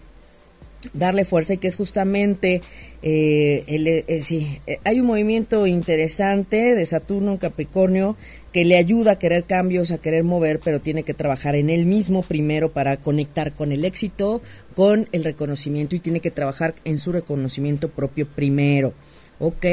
[0.93, 2.63] darle fuerza y que es justamente
[3.03, 3.65] eh,
[4.09, 8.17] eh, sí, eh, hay un movimiento interesante de Saturno en Capricornio
[8.53, 11.87] que le ayuda a querer cambios, a querer mover, pero tiene que trabajar en él
[11.87, 14.41] mismo primero para conectar con el éxito,
[14.75, 18.93] con el reconocimiento y tiene que trabajar en su reconocimiento propio primero.
[19.41, 19.67] ¿Ok?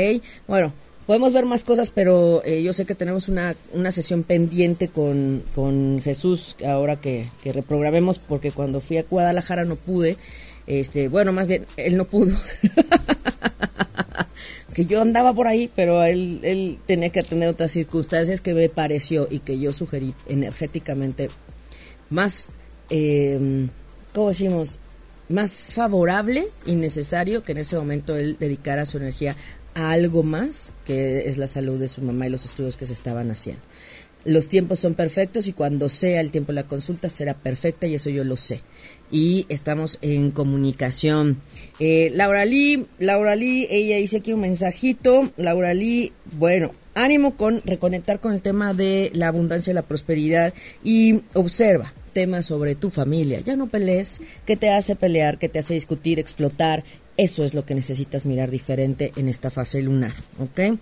[0.48, 0.74] Bueno,
[1.06, 6.02] podemos ver más cosas, pero yo sé que tenemos una, una sesión pendiente con, con
[6.04, 10.18] Jesús ahora que, que reprogramemos porque cuando fui a Guadalajara no pude.
[10.68, 12.36] Este, bueno, más bien, él no pudo.
[14.76, 18.68] que yo andaba por ahí, pero él, él tenía que atender otras circunstancias que me
[18.68, 21.30] pareció y que yo sugerí energéticamente
[22.10, 22.50] más,
[22.90, 23.68] eh,
[24.14, 24.78] ¿cómo decimos?
[25.30, 29.36] Más favorable y necesario que en ese momento él dedicara su energía
[29.74, 32.94] a algo más, que es la salud de su mamá y los estudios que se
[32.94, 33.62] estaban haciendo.
[34.24, 37.94] Los tiempos son perfectos y cuando sea el tiempo de la consulta será perfecta y
[37.94, 38.62] eso yo lo sé.
[39.12, 41.42] Y estamos en comunicación.
[41.80, 45.32] Eh, Laura Lee, Laura Lee, ella dice aquí un mensajito.
[45.38, 50.56] Laura Lee, bueno, ánimo con reconectar con el tema de la abundancia y la prosperidad
[50.84, 53.42] y observa temas sobre tu familia.
[53.42, 55.38] Ya no pelees, ¿qué te hace pelear?
[55.38, 56.86] ¿Qué te hace discutir, explotar?
[57.18, 60.80] Eso es lo que necesitas mirar diferente en esta fase lunar, ¿ok?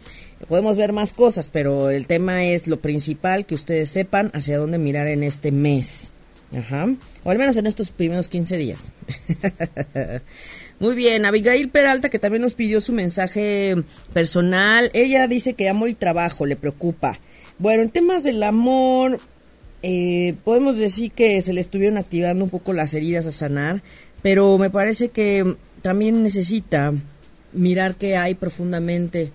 [0.48, 4.78] Podemos ver más cosas, pero el tema es lo principal, que ustedes sepan hacia dónde
[4.78, 6.14] mirar en este mes.
[6.56, 6.88] Ajá.
[7.24, 8.92] O al menos en estos primeros 15 días.
[10.80, 13.76] Muy bien, Abigail Peralta, que también nos pidió su mensaje
[14.14, 14.92] personal.
[14.94, 17.20] Ella dice que amor y trabajo le preocupa.
[17.58, 19.20] Bueno, en temas del amor,
[19.84, 23.84] eh, podemos decir que se le estuvieron activando un poco las heridas a sanar,
[24.22, 26.94] pero me parece que también necesita
[27.52, 29.32] mirar qué hay profundamente.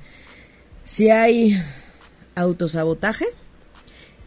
[0.84, 1.60] Si hay
[2.34, 3.26] autosabotaje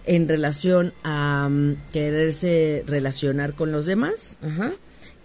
[0.06, 4.38] en relación a um, quererse relacionar con los demás,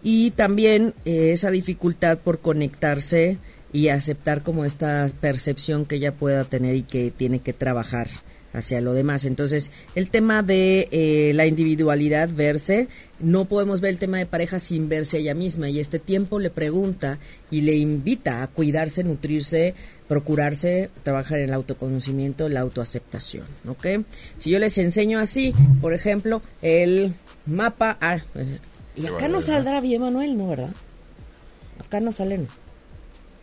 [0.03, 3.37] y también eh, esa dificultad por conectarse
[3.71, 8.09] y aceptar como esta percepción que ella pueda tener y que tiene que trabajar
[8.57, 9.25] hacia lo demás.
[9.25, 12.89] Entonces, el tema de eh, la individualidad, verse,
[13.21, 15.69] no podemos ver el tema de pareja sin verse ella misma.
[15.69, 17.19] Y este tiempo le pregunta
[17.51, 19.75] y le invita a cuidarse, nutrirse,
[20.09, 23.45] procurarse, trabajar en el autoconocimiento, la autoaceptación.
[23.69, 23.87] ¿Ok?
[24.39, 27.13] Si yo les enseño así, por ejemplo, el
[27.45, 27.99] mapa.
[28.01, 28.55] Ah, pues,
[28.97, 30.71] y acá no saldrá bien, Manuel, ¿no, verdad?
[31.85, 32.47] Acá no sale, ¿no?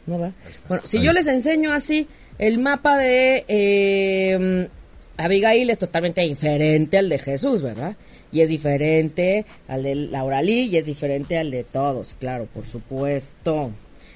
[0.08, 0.34] ¿No, verdad?
[0.68, 2.08] Bueno, si yo les enseño así
[2.40, 3.46] el mapa de.
[3.48, 4.70] Eh,
[5.18, 7.96] Abigail es totalmente diferente al de Jesús, ¿verdad?
[8.32, 12.66] Y es diferente al de Laura Lee y es diferente al de todos, claro, por
[12.66, 13.72] supuesto.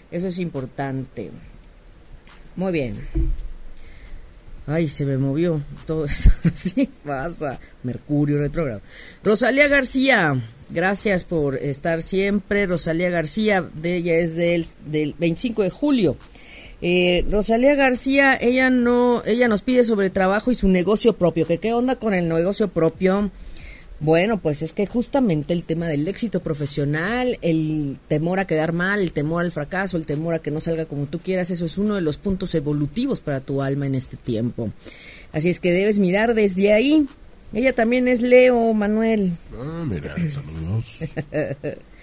[0.10, 1.30] Eso es importante.
[2.56, 2.96] Muy bien.
[4.66, 6.30] Ay, se me movió todo eso.
[6.44, 7.60] Así pasa.
[7.84, 8.82] Mercurio retrógrado.
[9.24, 10.36] Rosalía García,
[10.70, 12.66] gracias por estar siempre.
[12.66, 16.18] Rosalía García, de ella es del, del 25 de julio.
[16.82, 21.48] Eh, Rosalía García, ella no, ella nos pide sobre trabajo y su negocio propio.
[21.48, 23.32] ¿Qué onda con el negocio propio?
[24.00, 29.02] Bueno, pues es que justamente el tema del éxito profesional, el temor a quedar mal,
[29.02, 31.80] el temor al fracaso, el temor a que no salga como tú quieras, eso es
[31.80, 34.72] uno de los puntos evolutivos para tu alma en este tiempo.
[35.34, 37.08] Así es que debes mirar desde ahí.
[37.54, 39.32] Ella también es Leo, Manuel.
[39.60, 41.06] Ah, mira, saludos.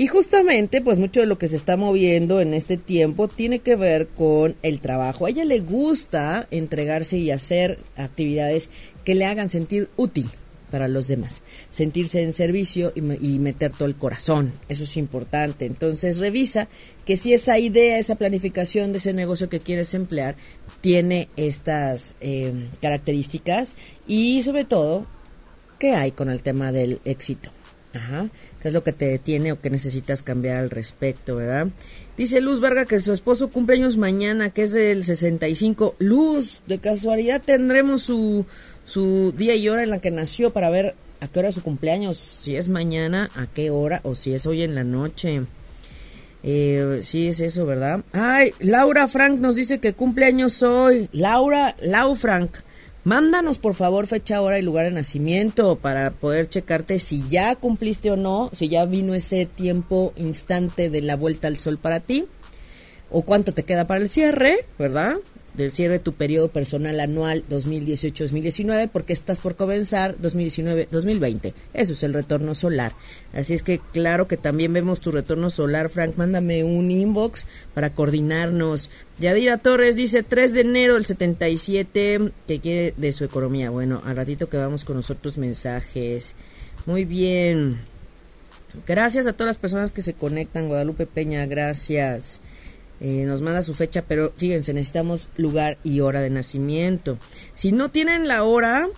[0.00, 3.76] Y justamente, pues mucho de lo que se está moviendo en este tiempo tiene que
[3.76, 5.26] ver con el trabajo.
[5.26, 8.70] A ella le gusta entregarse y hacer actividades
[9.04, 10.30] que le hagan sentir útil
[10.70, 13.02] para los demás, sentirse en servicio y,
[13.40, 15.66] meter todo el corazón, eso es importante.
[15.66, 16.68] Entonces revisa
[17.04, 20.34] que si esa idea, esa planificación de ese negocio que quieres emplear
[20.80, 25.04] tiene estas eh, características y sobre todo,
[25.78, 27.50] ¿qué hay con el tema del éxito?
[27.92, 28.30] Ajá.
[28.60, 31.68] ¿Qué es lo que te detiene o que necesitas cambiar al respecto, verdad?
[32.16, 35.96] Dice Luz Verga que su esposo cumple años mañana, que es del 65.
[35.98, 38.44] Luz, de casualidad tendremos su,
[38.84, 41.62] su día y hora en la que nació para ver a qué hora es su
[41.62, 45.42] cumpleaños, si es mañana, a qué hora o si es hoy en la noche.
[46.42, 48.02] Eh, sí, es eso, ¿verdad?
[48.12, 51.08] Ay, Laura Frank nos dice que cumpleaños hoy.
[51.12, 52.50] Laura, Lau Frank.
[53.02, 58.10] Mándanos por favor fecha, hora y lugar de nacimiento para poder checarte si ya cumpliste
[58.10, 62.26] o no, si ya vino ese tiempo instante de la vuelta al sol para ti,
[63.10, 65.16] o cuánto te queda para el cierre, ¿verdad?
[65.54, 71.54] Del cierre de tu periodo personal anual 2018-2019 porque estás por comenzar 2019-2020.
[71.74, 72.92] Eso es el retorno solar.
[73.32, 76.16] Así es que claro que también vemos tu retorno solar, Frank.
[76.16, 78.90] Mándame un inbox para coordinarnos.
[79.18, 83.70] Yadira Torres dice 3 de enero del 77 que quiere de su economía.
[83.70, 86.34] Bueno, al ratito que vamos con nosotros mensajes.
[86.86, 87.80] Muy bien.
[88.86, 90.68] Gracias a todas las personas que se conectan.
[90.68, 92.40] Guadalupe Peña, gracias.
[93.00, 97.18] Eh, nos manda su fecha, pero fíjense, necesitamos lugar y hora de nacimiento.
[97.54, 98.88] Si no tienen la hora,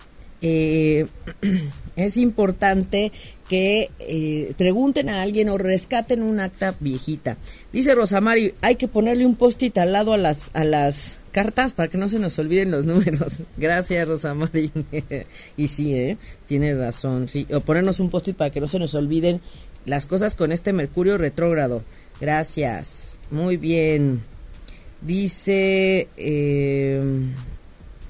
[0.41, 1.07] eh,
[1.95, 3.11] es importante
[3.47, 7.37] que eh, pregunten a alguien o rescaten un acta viejita.
[7.71, 11.89] Dice Rosamari, hay que ponerle un post-it al lado a las, a las cartas para
[11.89, 13.43] que no se nos olviden los números.
[13.57, 14.71] Gracias, Rosamari.
[15.57, 16.17] y sí, ¿eh?
[16.45, 17.29] tiene razón.
[17.29, 19.39] Sí, o ponernos un post-it para que no se nos olviden
[19.85, 21.83] las cosas con este Mercurio retrógrado.
[22.19, 23.17] Gracias.
[23.31, 24.23] Muy bien.
[25.01, 27.01] Dice eh,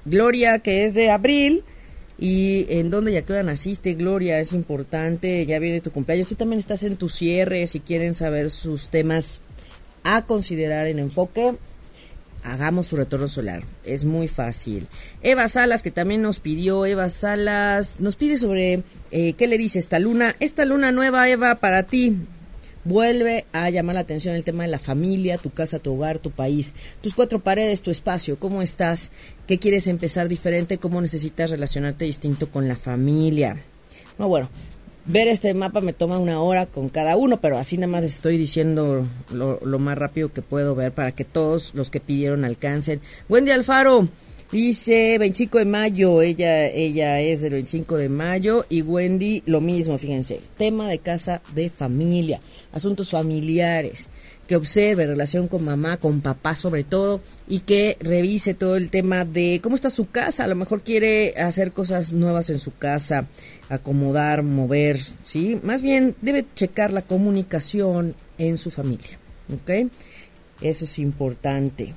[0.04, 1.64] Gloria que es de abril.
[2.16, 4.38] ¿Y en dónde y a qué hora naciste, Gloria?
[4.38, 6.28] Es importante, ya viene tu cumpleaños.
[6.28, 9.40] Tú también estás en tu cierre, si quieren saber sus temas
[10.04, 11.56] a considerar en enfoque,
[12.44, 13.64] hagamos su retorno solar.
[13.84, 14.86] Es muy fácil.
[15.22, 19.80] Eva Salas, que también nos pidió, Eva Salas, nos pide sobre eh, qué le dice
[19.80, 20.36] esta luna.
[20.38, 22.16] Esta luna nueva, Eva, para ti.
[22.84, 26.30] Vuelve a llamar la atención el tema de la familia, tu casa, tu hogar, tu
[26.30, 29.10] país, tus cuatro paredes, tu espacio, cómo estás,
[29.46, 33.56] qué quieres empezar diferente, cómo necesitas relacionarte distinto con la familia.
[34.18, 34.50] No, bueno,
[35.06, 38.36] ver este mapa me toma una hora con cada uno, pero así nada más estoy
[38.36, 43.00] diciendo lo, más rápido que puedo ver para que todos los que pidieron alcancen.
[43.28, 44.08] Wendy Alfaro
[44.54, 49.98] dice 25 de mayo, ella, ella es del 25 de mayo y Wendy lo mismo,
[49.98, 52.40] fíjense, tema de casa de familia,
[52.70, 54.08] asuntos familiares
[54.46, 59.24] que observe relación con mamá, con papá sobre todo, y que revise todo el tema
[59.24, 60.44] de cómo está su casa.
[60.44, 63.26] A lo mejor quiere hacer cosas nuevas en su casa,
[63.68, 65.58] acomodar, mover, ¿sí?
[65.64, 69.18] Más bien debe checar la comunicación en su familia,
[69.52, 69.90] ¿ok?
[70.60, 71.94] Eso es importante.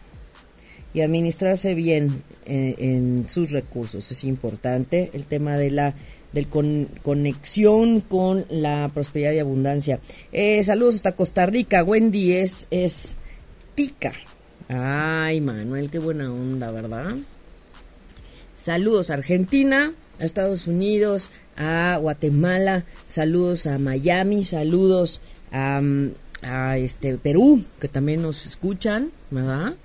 [0.97, 5.11] Y administrarse bien en, en sus recursos es importante.
[5.13, 5.93] El tema de la
[6.33, 9.99] de con, conexión con la prosperidad y abundancia.
[10.31, 11.83] Eh, saludos hasta Costa Rica.
[11.83, 13.15] Wendy es, es
[13.75, 14.11] tica.
[14.69, 17.15] Ay, Manuel, qué buena onda, ¿verdad?
[18.55, 25.21] Saludos a Argentina, a Estados Unidos, a Guatemala, saludos a Miami, saludos
[25.51, 25.79] a,
[26.41, 29.75] a este Perú, que también nos escuchan, ¿verdad?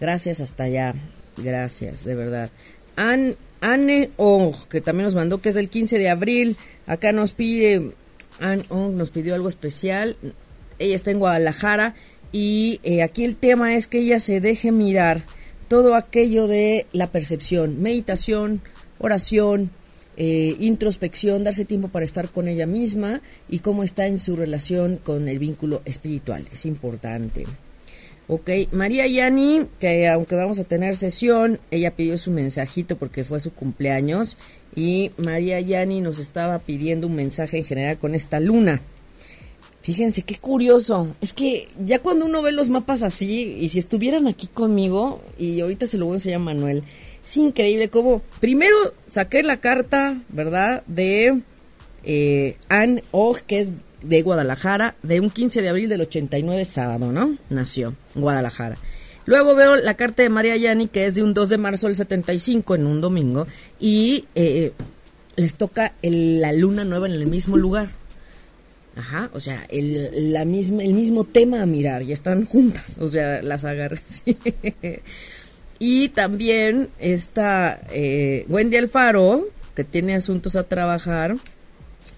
[0.00, 0.94] Gracias hasta allá,
[1.36, 2.50] gracias, de verdad.
[2.96, 6.56] Han Anne Ong, que también nos mandó, que es del 15 de abril.
[6.86, 7.92] Acá nos pide,
[8.40, 10.16] Anne Ong nos pidió algo especial.
[10.78, 11.94] Ella está en Guadalajara
[12.30, 15.24] y eh, aquí el tema es que ella se deje mirar
[15.66, 18.62] todo aquello de la percepción, meditación,
[18.98, 19.70] oración,
[20.16, 24.96] eh, introspección, darse tiempo para estar con ella misma y cómo está en su relación
[24.96, 26.46] con el vínculo espiritual.
[26.52, 27.44] Es importante.
[28.30, 33.40] Ok, María Yani, que aunque vamos a tener sesión, ella pidió su mensajito porque fue
[33.40, 34.36] su cumpleaños
[34.76, 38.82] y María Yani nos estaba pidiendo un mensaje en general con esta luna.
[39.80, 41.16] Fíjense, qué curioso.
[41.22, 45.62] Es que ya cuando uno ve los mapas así, y si estuvieran aquí conmigo, y
[45.62, 46.82] ahorita se lo voy a enseñar a Manuel,
[47.24, 48.76] es increíble cómo primero
[49.06, 50.82] saqué la carta, ¿verdad?
[50.86, 51.40] De
[52.04, 53.72] eh, Anne Og, que es
[54.02, 57.38] de Guadalajara, de un 15 de abril del 89, sábado, ¿no?
[57.48, 58.76] Nació Guadalajara.
[59.26, 61.96] Luego veo la carta de María Yani, que es de un 2 de marzo del
[61.96, 63.46] 75, en un domingo,
[63.78, 64.72] y eh,
[65.36, 67.88] les toca la luna nueva en el mismo lugar.
[68.96, 73.08] Ajá, o sea, el, la misma, el mismo tema a mirar, y están juntas, o
[73.08, 74.00] sea, las agarré.
[75.78, 81.36] Y también está eh, Wendy Alfaro, que tiene asuntos a trabajar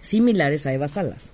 [0.01, 1.31] similares a Eva Salas.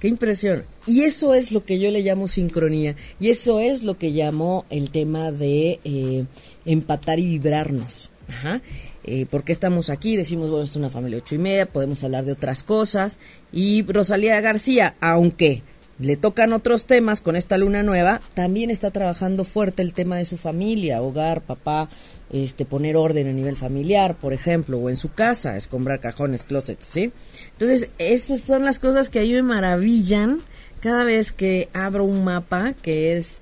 [0.00, 0.64] Qué impresión.
[0.86, 2.96] Y eso es lo que yo le llamo sincronía.
[3.18, 6.24] Y eso es lo que llamo el tema de eh,
[6.64, 8.10] empatar y vibrarnos.
[8.28, 8.60] Ajá.
[9.04, 10.16] Eh, estamos aquí?
[10.16, 13.18] Decimos, bueno, esto es una familia ocho y media, podemos hablar de otras cosas.
[13.52, 15.62] Y Rosalía García, aunque
[15.98, 20.24] le tocan otros temas con esta luna nueva, también está trabajando fuerte el tema de
[20.24, 21.88] su familia, hogar, papá,
[22.30, 26.86] este, poner orden a nivel familiar, por ejemplo, o en su casa, escombrar cajones, closets,
[26.86, 27.12] ¿sí?
[27.52, 30.40] Entonces, esas son las cosas que a mí me maravillan
[30.80, 33.40] cada vez que abro un mapa que es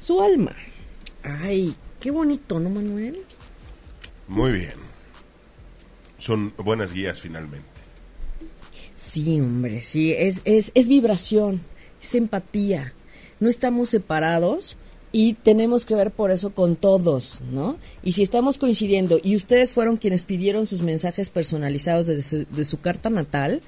[0.00, 0.56] su alma.
[1.22, 3.18] Ay, qué bonito, ¿no, Manuel?
[4.26, 4.74] Muy bien.
[6.18, 7.66] Son buenas guías finalmente.
[8.96, 11.60] Sí, hombre, sí, es, es, es vibración,
[12.02, 12.92] es empatía.
[13.40, 14.76] No estamos separados,
[15.12, 17.76] y tenemos que ver por eso con todos, ¿no?
[18.02, 22.64] Y si estamos coincidiendo y ustedes fueron quienes pidieron sus mensajes personalizados de su, de
[22.64, 23.60] su carta natal,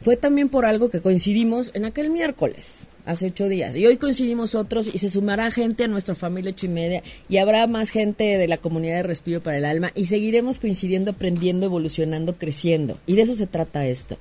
[0.00, 3.76] fue también por algo que coincidimos en aquel miércoles, hace ocho días.
[3.76, 7.36] Y hoy coincidimos otros y se sumará gente a nuestra familia ocho y media y
[7.36, 11.66] habrá más gente de la comunidad de Respiro para el Alma y seguiremos coincidiendo, aprendiendo,
[11.66, 12.98] evolucionando, creciendo.
[13.06, 14.16] Y de eso se trata esto.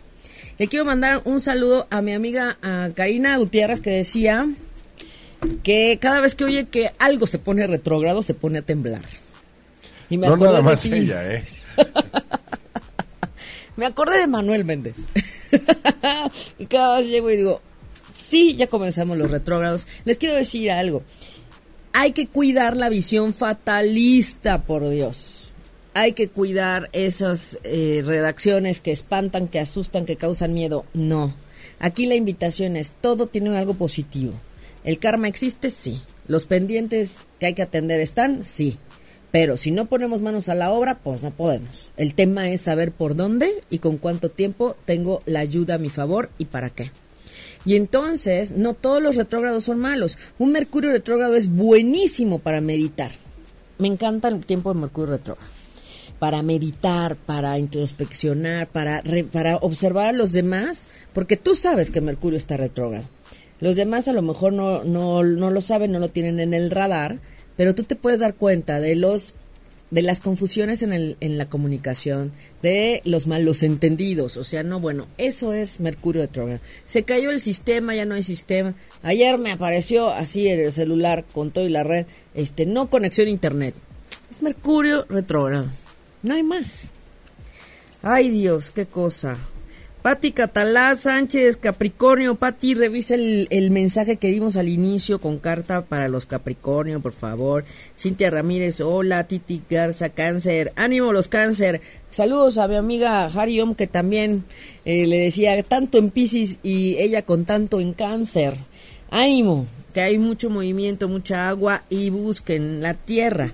[0.59, 4.45] Le quiero mandar un saludo a mi amiga a Karina Gutiérrez que decía,
[5.63, 9.03] que cada vez que oye que algo se pone retrógrado, se pone a temblar.
[10.09, 11.47] Y me no nada más ella, ¿eh?
[13.77, 15.07] me acordé de Manuel Méndez.
[16.59, 17.61] y cada vez llego y digo,
[18.13, 19.87] sí, ya comenzamos los retrógrados.
[20.03, 21.03] Les quiero decir algo.
[21.93, 25.48] Hay que cuidar la visión fatalista, por Dios.
[25.93, 30.85] Hay que cuidar esas eh, redacciones que espantan, que asustan, que causan miedo.
[30.93, 31.33] No.
[31.79, 34.33] Aquí la invitación es, todo tiene algo positivo.
[34.83, 35.69] ¿El karma existe?
[35.69, 36.01] Sí.
[36.27, 38.77] Los pendientes que hay que atender están, sí.
[39.31, 41.91] Pero si no ponemos manos a la obra, pues no podemos.
[41.97, 45.89] El tema es saber por dónde y con cuánto tiempo tengo la ayuda a mi
[45.89, 46.91] favor y para qué.
[47.65, 50.17] Y entonces, no todos los retrógrados son malos.
[50.39, 53.11] Un Mercurio retrógrado es buenísimo para meditar.
[53.77, 55.58] Me encanta el tiempo de Mercurio retrógrado.
[56.19, 59.01] Para meditar, para introspeccionar, para,
[59.31, 63.05] para observar a los demás, porque tú sabes que Mercurio está retrógrado.
[63.61, 66.71] Los demás a lo mejor no, no, no lo saben, no lo tienen en el
[66.71, 67.19] radar,
[67.57, 69.33] pero tú te puedes dar cuenta de los
[69.91, 74.79] de las confusiones en, el, en la comunicación, de los malos entendidos, o sea, no,
[74.79, 76.59] bueno, eso es Mercurio retrógrado.
[76.85, 78.75] Se cayó el sistema, ya no hay sistema.
[79.01, 82.05] Ayer me apareció así en el celular con todo y la red,
[82.35, 83.73] este, no conexión a internet.
[84.29, 85.69] Es Mercurio retrógrado.
[86.23, 86.91] No hay más.
[88.01, 89.37] Ay Dios, qué cosa.
[90.01, 92.35] Pati Catalá Sánchez, Capricornio.
[92.35, 97.65] Pati, revisa el, mensaje que dimos al inicio con carta para los Capricornio, por favor.
[97.97, 99.25] Cintia Ramírez, hola.
[99.25, 100.71] Titi Garza, Cáncer.
[100.77, 101.81] Ánimo los Cáncer.
[102.11, 104.45] Saludos a mi amiga Hariom, que también
[104.85, 108.53] eh, le decía tanto en Pisces y ella con tanto en Cáncer.
[109.11, 113.51] Ánimo, que hay mucho movimiento, mucha agua y busquen la tierra.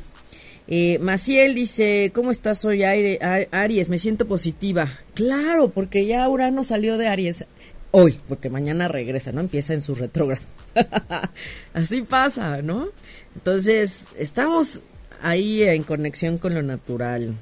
[0.68, 3.90] Eh, Maciel dice, ¿cómo estás hoy Aries?
[3.90, 4.90] Me siento positiva.
[5.14, 7.46] Claro, porque ya Urano salió de Aries
[7.92, 9.42] hoy, porque mañana regresa, ¿no?
[9.42, 10.44] Empieza en su retrógrado.
[11.74, 12.90] Así pasa, ¿no?
[13.36, 14.82] Entonces, estamos
[15.22, 17.36] ahí en conexión con lo natural.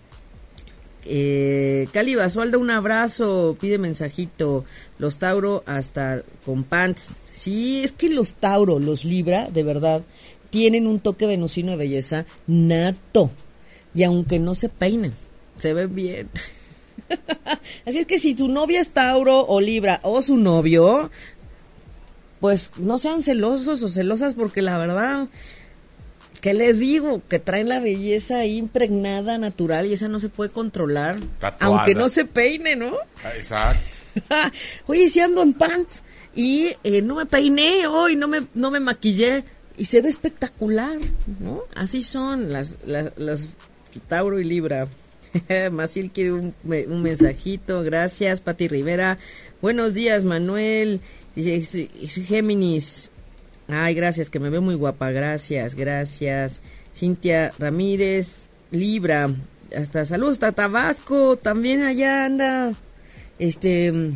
[1.06, 4.66] Eh, Cali un abrazo, pide mensajito.
[5.00, 7.12] Los Tauro hasta con pants.
[7.32, 10.04] Sí, es que los Tauro, los Libra, de verdad,
[10.54, 13.32] tienen un toque venusino de belleza nato.
[13.96, 15.12] Y aunque no se peinen,
[15.58, 16.30] se ven bien.
[17.88, 21.10] Así es que si tu novia es Tauro o Libra o su novio,
[22.40, 25.28] pues no sean celosos o celosas porque la verdad,
[26.40, 27.24] ¿qué les digo?
[27.28, 31.16] Que traen la belleza impregnada, natural y esa no se puede controlar.
[31.62, 32.94] Aunque no se peine, ¿no?
[33.24, 33.98] Ah, exacto.
[34.86, 36.04] Oye, si ando en pants
[36.36, 39.44] y eh, no me peiné hoy, no me, no me maquillé
[39.78, 41.00] y se ve espectacular,
[41.40, 41.64] ¿no?
[41.76, 43.56] Así son las, las,
[44.08, 44.88] Tauro y Libra.
[45.72, 49.18] Maciel quiere un, un, mensajito, gracias, Pati Rivera.
[49.62, 51.02] Buenos días, Manuel.
[51.36, 53.10] Dice, Géminis.
[53.68, 56.62] Ay, gracias, que me veo muy guapa, gracias, gracias.
[56.94, 59.30] Cintia Ramírez, Libra.
[59.76, 62.74] Hasta saludos, hasta Tabasco, también allá anda.
[63.40, 64.12] Este.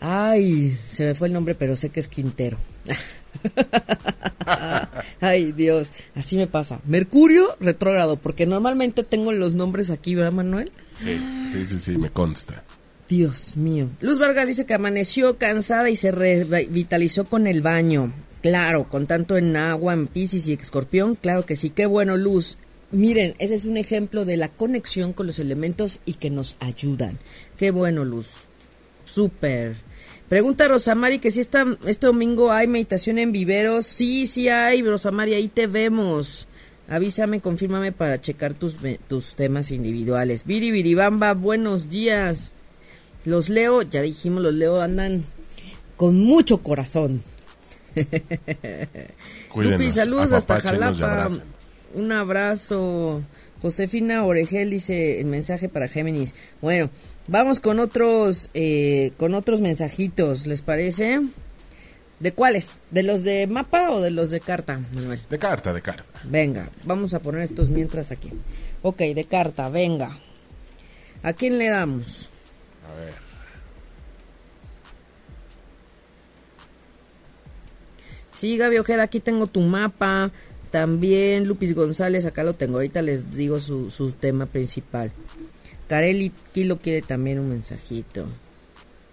[0.00, 2.58] Ay, se me fue el nombre, pero sé que es Quintero.
[5.20, 6.80] Ay, Dios, así me pasa.
[6.86, 10.70] Mercurio retrógrado, porque normalmente tengo los nombres aquí, ¿verdad, Manuel?
[10.96, 11.18] Sí,
[11.50, 12.62] sí, sí, sí, me consta.
[13.08, 13.90] Dios mío.
[14.00, 18.12] Luz Vargas dice que amaneció cansada y se revitalizó con el baño.
[18.42, 21.70] Claro, con tanto en agua, en Pisces y Escorpión, claro que sí.
[21.70, 22.58] Qué bueno, Luz.
[22.90, 27.18] Miren, ese es un ejemplo de la conexión con los elementos y que nos ayudan.
[27.58, 28.42] Qué bueno, Luz.
[29.04, 29.76] Súper.
[30.28, 33.84] Pregunta Rosamari que si esta, este domingo hay meditación en viveros.
[33.86, 36.48] Sí, sí hay, Rosamari, ahí te vemos.
[36.88, 38.76] Avísame, confírmame para checar tus,
[39.08, 40.44] tus temas individuales.
[40.44, 42.52] Viri Viribamba, buenos días.
[43.24, 45.24] Los leo, ya dijimos, los leo andan
[45.96, 47.22] con mucho corazón.
[49.56, 51.30] Lupi, saludos hasta Jalapa.
[51.94, 53.22] Un abrazo.
[53.62, 56.34] Josefina Oregel dice el mensaje para Géminis.
[56.60, 56.90] Bueno,
[57.26, 61.20] Vamos con otros, eh, con otros mensajitos, ¿les parece?
[62.20, 62.78] ¿De cuáles?
[62.90, 65.20] ¿De los de mapa o de los de carta, Manuel?
[65.30, 66.20] De carta, de carta.
[66.24, 68.30] Venga, vamos a poner estos mientras aquí.
[68.82, 70.18] Ok, de carta, venga.
[71.22, 72.28] ¿A quién le damos?
[72.90, 73.14] A ver.
[78.34, 80.30] Sí, Gaby Ojeda, aquí tengo tu mapa.
[80.70, 82.74] También Lupis González, acá lo tengo.
[82.74, 85.12] Ahorita les digo su, su tema principal.
[85.88, 88.26] Carelli Kilo quiere también un mensajito.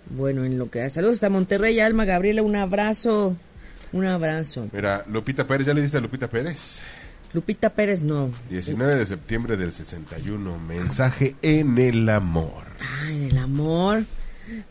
[0.09, 0.89] Bueno, en lo que...
[0.89, 3.35] Saludos hasta Monterrey, Alma Gabriela, un abrazo.
[3.93, 4.67] Un abrazo.
[4.71, 6.81] Mira, Lupita Pérez, ¿ya le diste a Lupita Pérez?
[7.33, 8.31] Lupita Pérez no.
[8.49, 12.63] 19 de septiembre del 61, mensaje en el amor.
[12.79, 14.03] Ah, en el amor.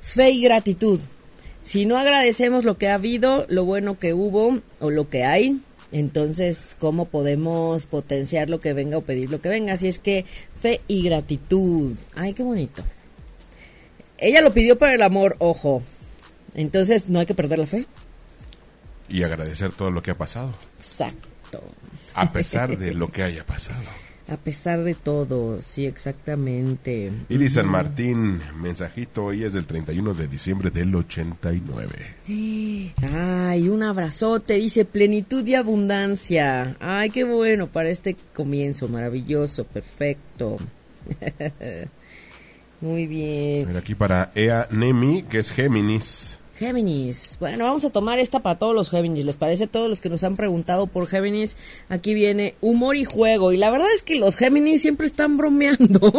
[0.01, 1.01] Fe y gratitud.
[1.63, 5.61] Si no agradecemos lo que ha habido, lo bueno que hubo o lo que hay,
[5.93, 9.72] entonces, ¿cómo podemos potenciar lo que venga o pedir lo que venga?
[9.72, 10.24] Así es que
[10.61, 11.97] fe y gratitud.
[12.14, 12.82] Ay, qué bonito.
[14.18, 15.82] Ella lo pidió para el amor, ojo.
[16.55, 17.86] Entonces, no hay que perder la fe.
[19.09, 20.53] Y agradecer todo lo que ha pasado.
[20.78, 21.62] Exacto.
[22.14, 23.82] A pesar de lo que haya pasado.
[24.31, 27.11] A pesar de todo, sí, exactamente.
[27.28, 31.89] Ili San Martín, mensajito, hoy es del 31 de diciembre del 89.
[33.12, 36.76] Ay, un abrazote, dice plenitud y abundancia.
[36.78, 40.59] Ay, qué bueno para este comienzo, maravilloso, perfecto.
[42.81, 43.76] Muy bien.
[43.76, 46.39] aquí para Ea Nemi, que es Géminis.
[46.61, 47.39] Géminis.
[47.41, 49.25] Bueno, vamos a tomar esta para todos los Géminis.
[49.25, 49.67] ¿Les parece?
[49.67, 51.57] Todos los que nos han preguntado por Géminis,
[51.89, 53.53] aquí viene humor y juego.
[53.53, 56.13] Y la verdad es que los Géminis siempre están bromeando.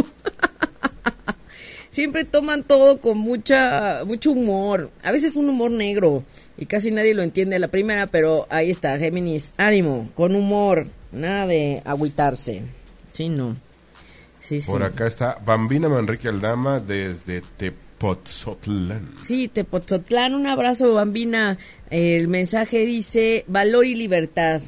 [1.91, 4.89] siempre toman todo con mucha mucho humor.
[5.03, 6.23] A veces un humor negro
[6.57, 10.87] y casi nadie lo entiende a la primera, pero ahí está, Géminis, ánimo, con humor,
[11.11, 12.63] nada de agüitarse.
[13.13, 13.57] Sí, no.
[14.39, 19.11] Sí, por acá está Bambina Manrique Aldama desde Tep Tepotzotlán.
[19.21, 21.59] Sí, Tepotzotlán, un abrazo, bambina.
[21.91, 24.63] El mensaje dice valor y libertad.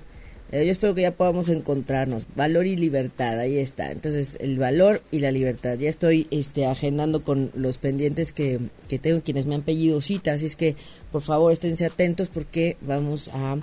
[0.51, 2.27] Eh, yo espero que ya podamos encontrarnos.
[2.35, 3.91] Valor y libertad, ahí está.
[3.91, 5.79] Entonces, el valor y la libertad.
[5.79, 10.33] Ya estoy este, agendando con los pendientes que, que tengo, quienes me han pedido cita.
[10.33, 10.75] Así es que,
[11.11, 13.57] por favor, esténse atentos porque vamos a,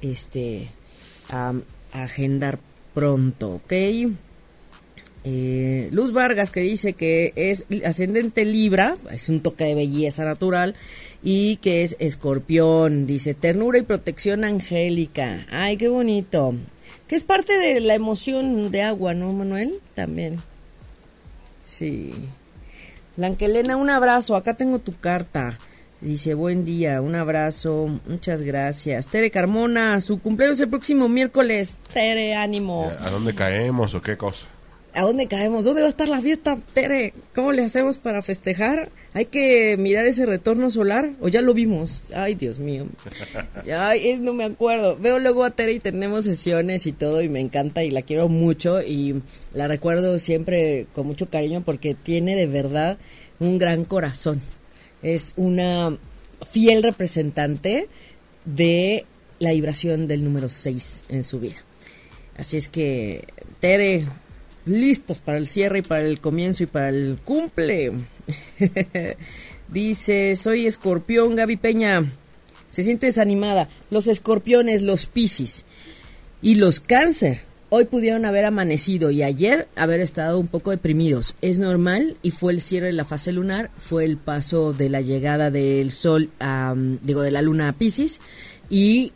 [0.00, 0.66] este,
[1.30, 1.54] a
[1.92, 2.58] agendar
[2.92, 3.72] pronto, ¿ok?
[5.24, 10.74] Eh, Luz Vargas que dice que es ascendente Libra, es un toque de belleza natural,
[11.22, 15.46] y que es escorpión, dice ternura y protección angélica.
[15.50, 16.54] Ay, qué bonito.
[17.06, 19.78] Que es parte de la emoción de agua, ¿no, Manuel?
[19.94, 20.40] También.
[21.64, 22.12] Sí.
[23.16, 25.58] Blanquelena, un abrazo, acá tengo tu carta.
[26.00, 29.06] Dice, buen día, un abrazo, muchas gracias.
[29.06, 31.76] Tere Carmona, su cumpleaños el próximo miércoles.
[31.92, 32.90] Tere, ánimo.
[33.00, 34.48] ¿A dónde caemos o qué cosa?
[34.94, 35.64] ¿A dónde caemos?
[35.64, 37.14] ¿Dónde va a estar la fiesta, Tere?
[37.34, 38.90] ¿Cómo le hacemos para festejar?
[39.14, 42.02] ¿Hay que mirar ese retorno solar o ya lo vimos?
[42.14, 42.86] Ay, Dios mío.
[43.74, 44.98] Ay, no me acuerdo.
[44.98, 48.28] Veo luego a Tere y tenemos sesiones y todo y me encanta y la quiero
[48.28, 49.22] mucho y
[49.54, 52.98] la recuerdo siempre con mucho cariño porque tiene de verdad
[53.40, 54.42] un gran corazón.
[55.02, 55.96] Es una
[56.50, 57.88] fiel representante
[58.44, 59.06] de
[59.38, 61.56] la vibración del número 6 en su vida.
[62.36, 63.26] Así es que,
[63.60, 64.06] Tere,
[64.64, 67.92] listos para el cierre y para el comienzo y para el cumple.
[69.68, 72.04] Dice, soy escorpión, Gaby Peña.
[72.70, 73.68] Se siente desanimada.
[73.90, 75.64] Los escorpiones, los piscis
[76.40, 77.42] y los cáncer.
[77.74, 81.36] Hoy pudieron haber amanecido y ayer haber estado un poco deprimidos.
[81.40, 85.00] Es normal y fue el cierre de la fase lunar, fue el paso de la
[85.00, 88.20] llegada del sol, a, digo, de la luna a Piscis
[88.68, 89.12] y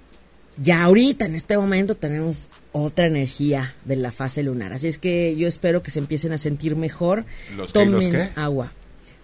[0.57, 4.72] ya ahorita, en este momento, tenemos otra energía de la fase lunar.
[4.72, 7.24] Así es que yo espero que se empiecen a sentir mejor.
[7.57, 8.30] ¿Los Tomen qué?
[8.36, 8.72] agua.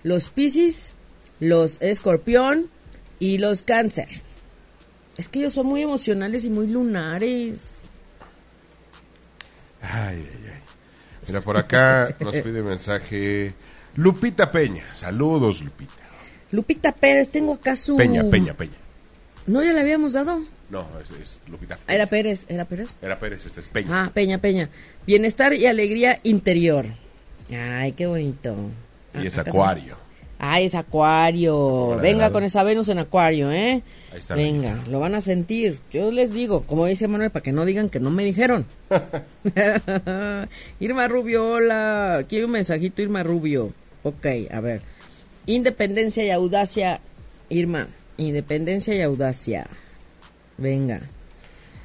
[0.02, 0.92] Los Piscis,
[1.40, 2.68] los Escorpión
[3.18, 4.08] y los Cáncer.
[5.16, 7.78] Es que ellos son muy emocionales y muy lunares.
[9.80, 10.62] Ay, ay, ay.
[11.28, 13.54] Mira, por acá nos pide mensaje
[13.94, 14.84] Lupita Peña.
[14.94, 15.92] Saludos, Lupita.
[16.50, 17.96] Lupita Pérez, tengo acá su...
[17.96, 18.76] Peña, Peña, Peña.
[19.46, 20.44] ¿No ya le habíamos dado?
[20.72, 20.86] No,
[21.20, 21.78] es, Lupita.
[21.86, 22.96] Era Pérez, era Pérez.
[23.02, 23.88] Era Pérez, este es Peña.
[23.90, 24.70] Ah, Peña, Peña.
[25.06, 26.86] Bienestar y alegría interior.
[27.50, 28.56] Ay, qué bonito.
[29.22, 29.98] Y es Acuario.
[30.38, 31.98] Ay, es Acuario.
[32.00, 33.82] Venga con esa Venus en Acuario, ¿eh?
[34.12, 35.78] Ahí está Venga, lo van a sentir.
[35.90, 38.64] Yo les digo, como dice Manuel, para que no digan que no me dijeron.
[40.80, 42.24] Irma Rubio, hola.
[42.30, 43.74] Quiero un mensajito, Irma Rubio.
[44.04, 44.80] Ok, a ver.
[45.44, 47.02] Independencia y audacia,
[47.50, 47.88] Irma.
[48.16, 49.66] Independencia y audacia.
[50.58, 51.02] Venga.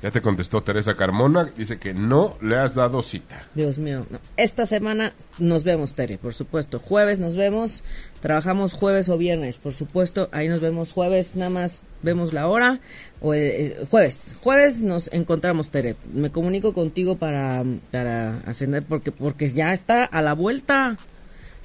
[0.03, 3.47] Ya te contestó Teresa Carmona, dice que no le has dado cita.
[3.55, 4.05] Dios mío,
[4.35, 6.77] esta semana nos vemos, Tere, por supuesto.
[6.79, 7.83] Jueves nos vemos,
[8.19, 10.29] trabajamos jueves o viernes, por supuesto.
[10.31, 12.79] Ahí nos vemos jueves, nada más vemos la hora.
[13.21, 15.95] O eh, eh, jueves, jueves nos encontramos, Tere.
[16.13, 20.99] Me comunico contigo para, para ascender porque, porque ya está a la vuelta.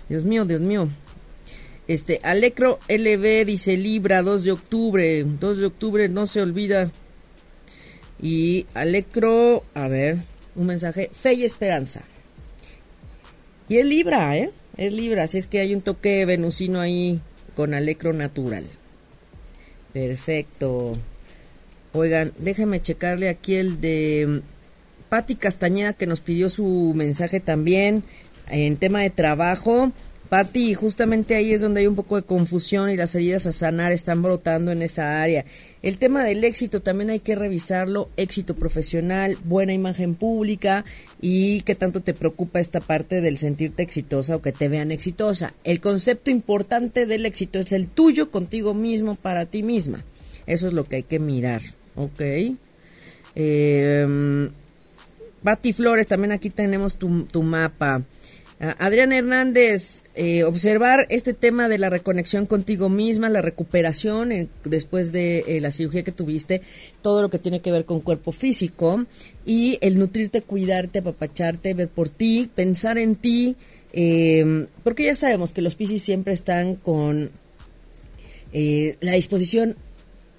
[0.09, 0.89] Dios mío, Dios mío.
[1.89, 5.25] Este, Alecro LB dice Libra, 2 de octubre.
[5.25, 6.91] 2 de octubre, no se olvida.
[8.21, 10.19] Y Alecro, a ver,
[10.55, 12.03] un mensaje, fe y esperanza.
[13.69, 14.51] Y es Libra, ¿eh?
[14.77, 17.21] Es Libra, así es que hay un toque venusino ahí
[17.57, 18.67] con Alecro natural.
[19.93, 20.93] Perfecto.
[21.93, 28.03] Oigan, déjenme checarle aquí el de mm, Patti Castañeda que nos pidió su mensaje también
[28.49, 29.93] en tema de trabajo.
[30.33, 33.93] Pati, justamente ahí es donde hay un poco de confusión y las heridas a sanar
[33.93, 35.45] están brotando en esa área.
[35.83, 40.87] El tema del éxito también hay que revisarlo, éxito profesional, buena imagen pública
[41.21, 45.53] y qué tanto te preocupa esta parte del sentirte exitosa o que te vean exitosa.
[45.65, 50.03] El concepto importante del éxito es el tuyo contigo mismo, para ti misma.
[50.47, 51.61] Eso es lo que hay que mirar,
[51.95, 52.23] ¿ok?
[53.35, 54.49] Eh,
[55.75, 58.03] Flores, también aquí tenemos tu mapa.
[58.65, 64.47] Ah, Adrián Hernández, eh, observar este tema de la reconexión contigo misma, la recuperación eh,
[64.63, 66.63] después de eh, la cirugía que tuviste,
[67.03, 69.05] todo lo que tiene que ver con cuerpo físico
[69.45, 73.57] y el nutrirte, cuidarte, apapacharte, ver por ti, pensar en ti,
[74.85, 77.31] porque ya sabemos que los piscis siempre están con
[78.53, 79.77] la disposición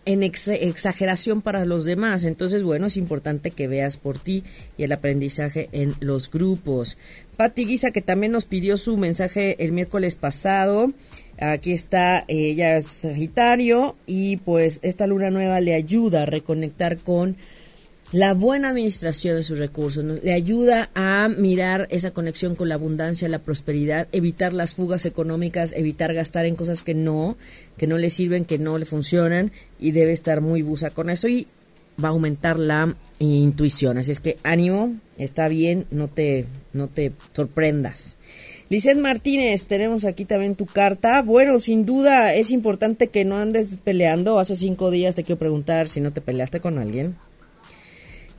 [0.06, 2.24] en exageración para los demás.
[2.24, 4.44] Entonces, bueno, es importante que veas por ti
[4.78, 6.98] y el aprendizaje en los grupos.
[7.38, 10.92] Pati Guisa, que también nos pidió su mensaje el miércoles pasado.
[11.40, 17.38] Aquí está, ella es Sagitario y pues esta luna nueva le ayuda a reconectar con
[18.14, 23.28] la buena administración de sus recursos, le ayuda a mirar esa conexión con la abundancia,
[23.28, 27.36] la prosperidad, evitar las fugas económicas, evitar gastar en cosas que no,
[27.76, 31.28] que no le sirven, que no le funcionan y debe estar muy busa con eso
[31.28, 31.48] y
[32.02, 33.98] va a aumentar la intuición.
[33.98, 38.18] Así es que ánimo, está bien, no te, no te sorprendas.
[38.70, 41.24] Lizeth Martínez, tenemos aquí también tu carta.
[41.24, 44.38] Bueno, sin duda es importante que no andes peleando.
[44.38, 47.16] Hace cinco días te quiero preguntar si no te peleaste con alguien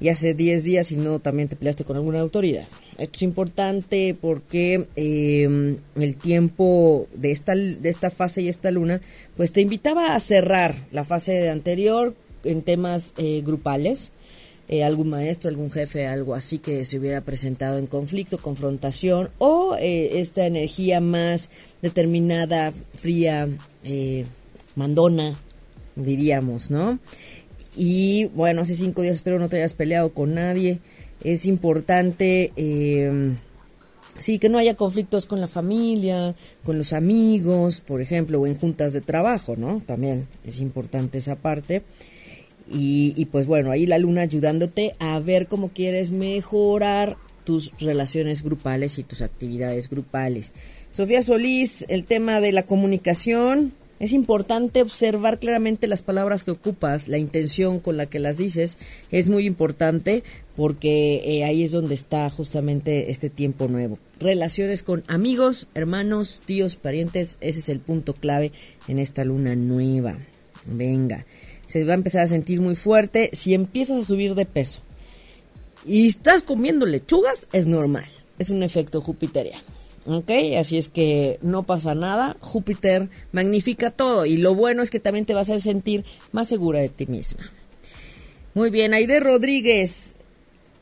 [0.05, 2.68] y hace 10 días y no también te peleaste con alguna autoridad.
[2.98, 9.00] Esto es importante porque eh, el tiempo de esta, de esta fase y esta luna,
[9.34, 14.12] pues te invitaba a cerrar la fase anterior en temas eh, grupales.
[14.68, 19.74] Eh, algún maestro, algún jefe, algo así que se hubiera presentado en conflicto, confrontación, o
[19.80, 21.48] esta energía más
[21.80, 23.48] determinada, fría,
[24.74, 25.38] mandona,
[25.96, 26.98] diríamos, ¿no?
[27.76, 30.80] Y bueno, hace cinco días espero no te hayas peleado con nadie.
[31.22, 33.34] Es importante, eh,
[34.18, 38.56] sí, que no haya conflictos con la familia, con los amigos, por ejemplo, o en
[38.56, 39.82] juntas de trabajo, ¿no?
[39.84, 41.82] También es importante esa parte.
[42.70, 48.42] Y, y pues bueno, ahí la luna ayudándote a ver cómo quieres mejorar tus relaciones
[48.42, 50.52] grupales y tus actividades grupales.
[50.92, 57.09] Sofía Solís, el tema de la comunicación, es importante observar claramente las palabras que ocupas,
[57.09, 58.78] la intención con la que las dices,
[59.11, 60.24] es muy importante
[60.57, 63.99] porque eh, ahí es donde está justamente este tiempo nuevo.
[64.18, 68.53] Relaciones con amigos, hermanos, tíos, parientes, ese es el punto clave
[68.88, 70.18] en esta luna nueva.
[70.66, 71.26] Venga,
[71.66, 74.80] se va a empezar a sentir muy fuerte si empiezas a subir de peso
[75.86, 78.07] y estás comiendo lechugas, es normal,
[78.38, 79.84] es un efecto jupiteriano.
[80.07, 80.30] ¿Ok?
[80.59, 82.36] Así es que no pasa nada.
[82.40, 86.48] Júpiter magnifica todo y lo bueno es que también te va a hacer sentir más
[86.48, 87.50] segura de ti misma.
[88.55, 90.14] Muy bien, Aide Rodríguez.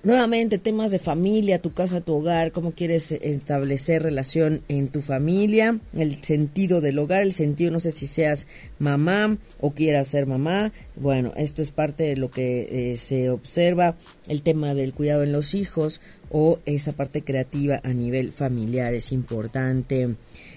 [0.04, 5.78] Nuevamente, temas de familia, tu casa, tu hogar, cómo quieres establecer relación en tu familia,
[5.94, 8.48] el sentido del hogar, el sentido, no sé si seas
[8.80, 10.72] mamá o quieras ser mamá.
[10.96, 13.96] Bueno, esto es parte de lo que eh, se observa,
[14.26, 16.00] el tema del cuidado en los hijos,
[16.32, 20.16] o esa parte creativa a nivel familiar es importante.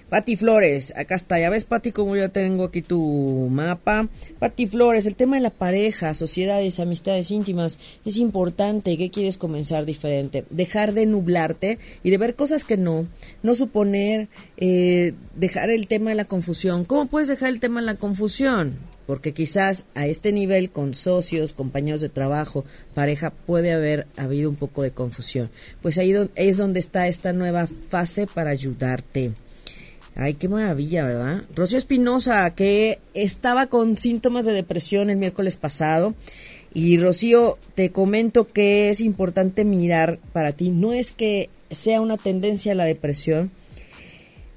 [0.10, 4.08] Pati Flores, acá está, ya ves Pati como yo tengo aquí tu mapa.
[4.40, 8.98] Pati Flores, el tema de la pareja, sociedades, amistades íntimas, es importante.
[8.98, 10.46] ¿Qué quieres comenzar diferente?
[10.52, 13.08] Dejar de nublarte y de ver cosas que no,
[13.44, 16.86] no suponer, eh, dejar el tema de la confusión.
[16.86, 18.95] ¿Cómo puedes dejar el tema de la confusión?
[19.08, 24.56] Porque quizás a este nivel con socios, compañeros de trabajo, pareja, puede haber habido un
[24.56, 25.50] poco de confusión.
[25.82, 29.32] Pues ahí es donde está esta nueva fase para ayudarte.
[30.18, 31.44] Ay, qué maravilla, ¿verdad?
[31.54, 36.16] Rocío Espinosa, que estaba con síntomas de depresión el miércoles pasado.
[36.74, 40.70] Y Rocío, te comento que es importante mirar para ti.
[40.70, 43.52] No es que sea una tendencia a la depresión,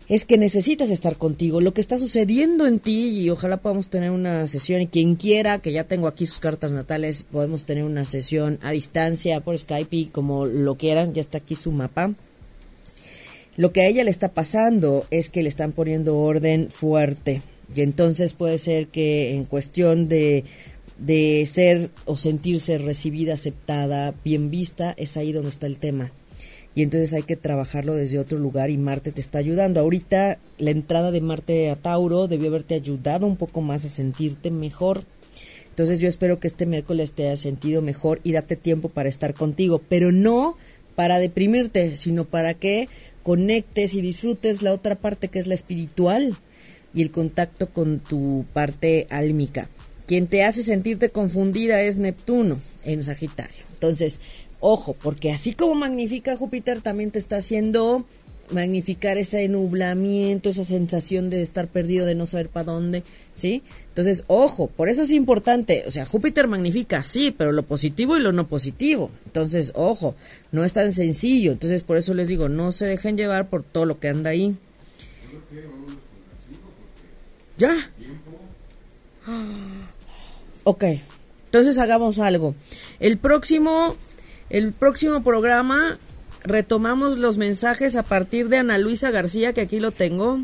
[0.09, 4.11] es que necesitas estar contigo, lo que está sucediendo en ti y ojalá podamos tener
[4.11, 8.06] una sesión y quien quiera, que ya tengo aquí sus cartas natales, podemos tener una
[8.06, 12.14] sesión a distancia por Skype y como lo quieran, ya está aquí su mapa.
[13.56, 17.42] Lo que a ella le está pasando es que le están poniendo orden fuerte
[17.74, 20.44] y entonces puede ser que en cuestión de
[20.96, 26.11] de ser o sentirse recibida, aceptada, bien vista, es ahí donde está el tema
[26.78, 29.80] y entonces hay que trabajarlo desde otro lugar y Marte te está ayudando.
[29.80, 34.52] Ahorita la entrada de Marte a Tauro debió haberte ayudado un poco más a sentirte
[34.52, 35.02] mejor.
[35.70, 39.34] Entonces yo espero que este miércoles te haya sentido mejor y date tiempo para estar
[39.34, 40.56] contigo, pero no
[40.94, 42.88] para deprimirte, sino para que
[43.24, 46.36] conectes y disfrutes la otra parte que es la espiritual
[46.94, 49.68] y el contacto con tu parte álmica.
[50.06, 53.64] Quien te hace sentirte confundida es Neptuno en Sagitario.
[53.72, 54.20] Entonces,
[54.61, 58.04] Ojo, porque así como magnifica Júpiter, también te está haciendo
[58.50, 63.02] magnificar ese nublamiento, esa sensación de estar perdido, de no saber para dónde,
[63.34, 63.62] ¿sí?
[63.88, 68.20] Entonces, ojo, por eso es importante, o sea, Júpiter magnifica, sí, pero lo positivo y
[68.20, 69.11] lo no positivo.
[69.26, 70.14] Entonces, ojo,
[70.52, 71.52] no es tan sencillo.
[71.52, 74.56] Entonces, por eso les digo, no se dejen llevar por todo lo que anda ahí.
[77.59, 77.90] ¿Ya?
[80.64, 80.84] Ok,
[81.46, 82.54] entonces hagamos algo.
[83.00, 83.96] El próximo,
[84.51, 85.99] el próximo programa
[86.42, 90.40] retomamos los mensajes a partir de Ana Luisa García, que aquí lo tengo.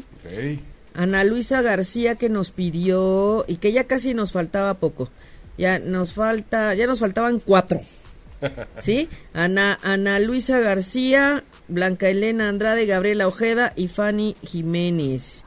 [0.94, 5.10] Ana Luisa García que nos pidió y que ya casi nos faltaba poco.
[5.56, 7.80] Ya nos falta, ya nos faltaban cuatro.
[8.80, 9.08] ¿Sí?
[9.32, 15.44] Ana, Ana Luisa García, Blanca Elena Andrade, Gabriela Ojeda y Fanny Jiménez.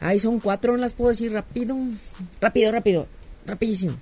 [0.00, 1.76] Ay, son cuatro, las puedo decir rápido.
[2.40, 3.06] Rápido, rápido,
[3.46, 3.94] rapidísimo.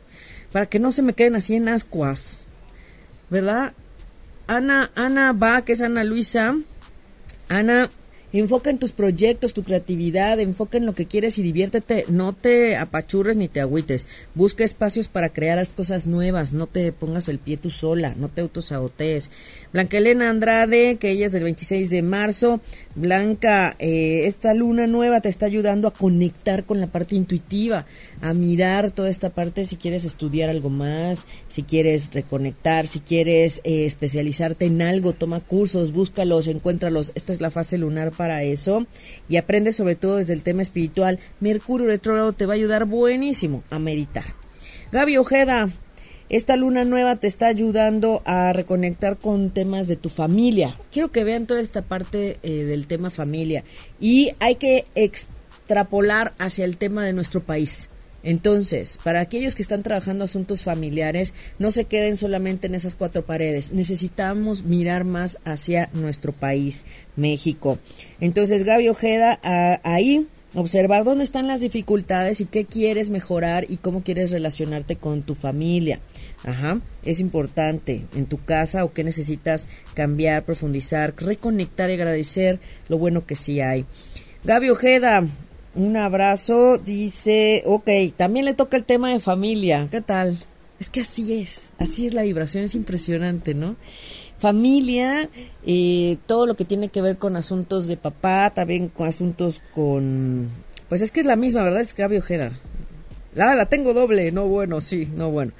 [0.52, 2.46] Para que no se me queden así en ascuas.
[3.30, 3.72] ¿Verdad?
[4.46, 6.56] Ana, Ana va, que es Ana Luisa.
[7.48, 7.90] Ana,
[8.32, 12.04] enfoca en tus proyectos, tu creatividad, enfoca en lo que quieres y diviértete.
[12.08, 14.06] No te apachurres ni te agüites.
[14.34, 16.52] Busca espacios para crear las cosas nuevas.
[16.52, 18.14] No te pongas el pie tú sola.
[18.16, 19.30] No te autosabotees.
[19.72, 22.60] Blanca Elena Andrade, que ella es del 26 de marzo.
[22.94, 27.86] Blanca, eh, esta luna nueva te está ayudando a conectar con la parte intuitiva,
[28.22, 33.60] a mirar toda esta parte si quieres estudiar algo más, si quieres reconectar, si quieres
[33.64, 37.12] eh, especializarte en algo, toma cursos, búscalos, encuéntralos.
[37.14, 38.86] Esta es la fase lunar para eso
[39.28, 41.18] y aprende sobre todo desde el tema espiritual.
[41.40, 44.24] Mercurio retrógrado te va a ayudar buenísimo a meditar.
[44.92, 45.68] Gaby Ojeda,
[46.30, 50.78] esta luna nueva te está ayudando a reconectar con temas de tu familia.
[50.92, 53.64] Quiero que vean toda esta parte eh, del tema familia.
[53.98, 57.88] Y hay que extrapolar hacia el tema de nuestro país.
[58.22, 63.24] Entonces, para aquellos que están trabajando asuntos familiares, no se queden solamente en esas cuatro
[63.24, 63.72] paredes.
[63.72, 66.84] Necesitamos mirar más hacia nuestro país,
[67.16, 67.78] México.
[68.20, 69.38] Entonces, Gaby Ojeda,
[69.84, 75.22] ahí observar dónde están las dificultades y qué quieres mejorar y cómo quieres relacionarte con
[75.22, 76.00] tu familia.
[76.42, 82.96] Ajá, es importante en tu casa o qué necesitas cambiar, profundizar, reconectar y agradecer lo
[82.96, 83.84] bueno que sí hay.
[84.44, 85.26] Gaby Ojeda,
[85.78, 90.38] un abrazo, dice, ok, también le toca el tema de familia, ¿qué tal?
[90.78, 93.76] Es que así es, así es la vibración, es impresionante, ¿no?
[94.38, 95.28] familia,
[95.66, 100.48] eh, todo lo que tiene que ver con asuntos de papá, también con asuntos con...
[100.88, 101.80] Pues es que es la misma, ¿verdad?
[101.80, 102.52] Es Gaby Ojeda.
[103.38, 105.52] Ah, la tengo doble, no bueno, sí, no bueno.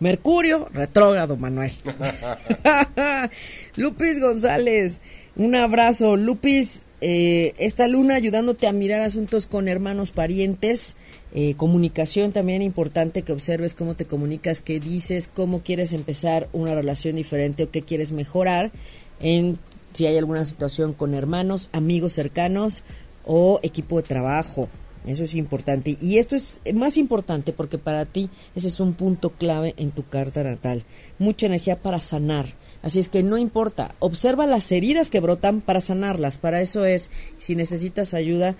[0.00, 1.70] Mercurio, retrógrado, Manuel.
[3.76, 5.00] Lupis González,
[5.36, 6.16] un abrazo.
[6.16, 10.94] Lupis, eh, esta luna ayudándote a mirar asuntos con hermanos, parientes,
[11.34, 16.76] eh, comunicación también importante que observes cómo te comunicas, qué dices, cómo quieres empezar una
[16.76, 18.70] relación diferente o qué quieres mejorar
[19.18, 19.58] en
[19.92, 22.84] si hay alguna situación con hermanos, amigos cercanos
[23.24, 24.68] o equipo de trabajo.
[25.04, 25.98] Eso es importante.
[26.00, 30.06] Y esto es más importante porque para ti ese es un punto clave en tu
[30.06, 30.84] carta natal.
[31.18, 32.54] Mucha energía para sanar.
[32.82, 36.38] Así es que no importa, observa las heridas que brotan para sanarlas.
[36.38, 38.56] Para eso es, si necesitas ayuda,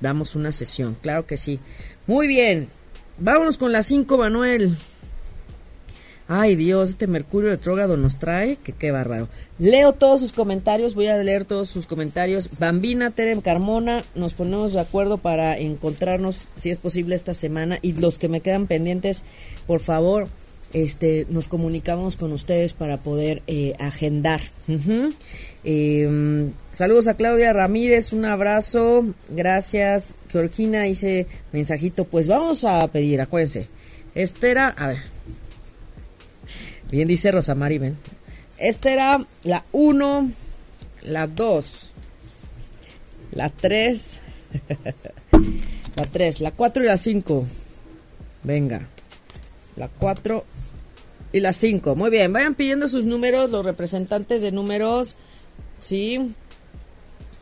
[0.00, 1.60] damos una sesión, claro que sí.
[2.06, 2.68] Muy bien,
[3.18, 4.76] vámonos con las 5, Manuel.
[6.28, 9.28] Ay Dios, este Mercurio retrógrado nos trae, que qué bárbaro.
[9.60, 12.50] Leo todos sus comentarios, voy a leer todos sus comentarios.
[12.58, 17.78] Bambina, Terem Carmona, nos ponemos de acuerdo para encontrarnos, si es posible, esta semana.
[17.80, 19.22] Y los que me quedan pendientes,
[19.68, 20.26] por favor,
[20.72, 24.40] este, nos comunicamos con ustedes para poder eh, agendar.
[25.64, 30.16] Em, saludos a Claudia Ramírez, un abrazo, gracias.
[30.30, 33.68] Georgina dice mensajito, pues vamos a pedir, acuérdense.
[34.14, 34.98] Estera, a ver.
[36.90, 37.96] Bien dice Rosa ven.
[38.58, 40.30] Esta era la 1,
[41.02, 41.92] la 2,
[43.32, 44.20] la 3,
[45.96, 47.46] la 3, la 4 y la 5.
[48.44, 48.88] Venga.
[49.76, 50.44] La 4
[51.32, 51.94] y la 5.
[51.94, 55.16] Muy bien, vayan pidiendo sus números, los representantes de números.
[55.80, 56.34] Sí.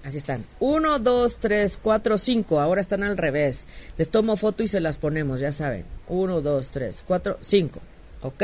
[0.03, 0.45] Así están.
[0.61, 2.61] 1, 2, 3, 4, 5.
[2.61, 3.67] Ahora están al revés.
[3.97, 5.85] Les tomo foto y se las ponemos, ya saben.
[6.09, 7.81] 1, 2, 3, 4, 5.
[8.23, 8.43] ¿Ok?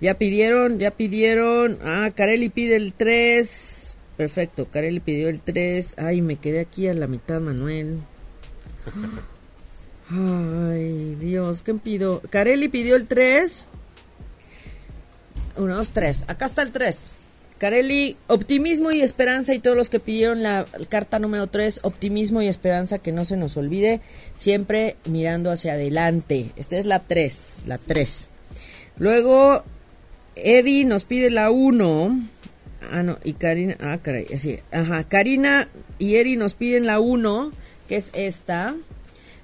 [0.00, 1.78] Ya pidieron, ya pidieron.
[1.82, 3.96] Ah, Carelli pide el 3.
[4.16, 5.94] Perfecto, Carelli pidió el 3.
[5.96, 8.00] Ay, me quedé aquí a la mitad, Manuel.
[10.12, 12.20] Ay, Dios, ¿qué pido?
[12.30, 13.66] Carelli pidió el 3.
[15.56, 16.24] Uno, dos, tres.
[16.28, 17.18] Acá está el tres.
[17.58, 22.48] Carelli, optimismo y esperanza y todos los que pidieron la carta número tres, optimismo y
[22.48, 24.00] esperanza, que no se nos olvide,
[24.34, 26.50] siempre mirando hacia adelante.
[26.56, 28.30] Esta es la tres, la tres.
[28.96, 29.62] Luego,
[30.34, 32.20] Eddie nos pide la uno.
[32.90, 35.68] ah, no, y Karina, ah, caray, así, ajá, Karina
[36.00, 37.52] y Eri nos piden la 1,
[37.88, 38.74] que es esta.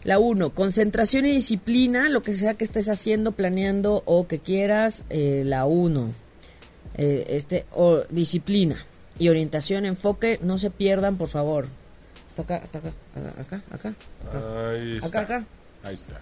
[0.08, 5.04] La 1, concentración y disciplina, lo que sea que estés haciendo, planeando o que quieras,
[5.10, 6.14] eh, la 1.
[6.94, 8.86] Eh, este, o disciplina
[9.18, 11.66] y orientación, enfoque, no se pierdan, por favor.
[12.26, 13.94] Está acá, está acá, acá, acá, acá.
[14.72, 15.06] Ahí está.
[15.08, 15.44] Acá, acá.
[15.82, 16.20] Ahí está.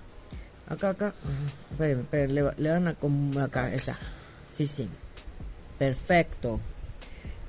[0.66, 1.14] Acá, acá.
[1.70, 3.96] Espérenme, espérenme, le, le van a como acá, está.
[4.50, 4.88] Sí, sí.
[5.78, 6.60] Perfecto.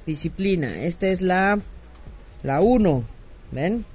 [0.06, 0.84] Disciplina.
[0.84, 1.58] Esta es la
[2.44, 3.04] la 1.
[3.54, 3.86] ¿Ven?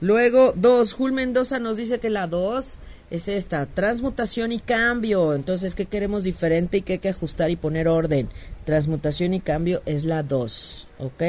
[0.00, 0.92] Luego, 2.
[0.92, 2.78] Jul Mendoza nos dice que la 2
[3.10, 5.34] es esta, transmutación y cambio.
[5.34, 8.28] Entonces, ¿qué queremos diferente y qué hay que ajustar y poner orden?
[8.64, 11.22] Transmutación y cambio es la 2, ¿ok?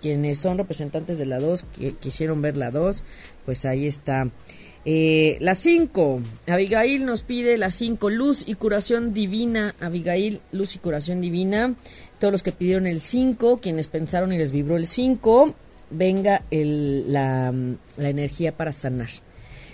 [0.00, 3.02] Quienes son representantes de la 2, que quisieron ver la 2,
[3.44, 4.30] pues ahí está.
[4.84, 9.74] Eh, la 5, Abigail nos pide la 5, luz y curación divina.
[9.80, 11.74] Abigail, luz y curación divina.
[12.18, 15.54] Todos los que pidieron el 5, quienes pensaron y les vibró el 5,
[15.90, 17.52] venga la
[17.98, 19.10] energía para sanar.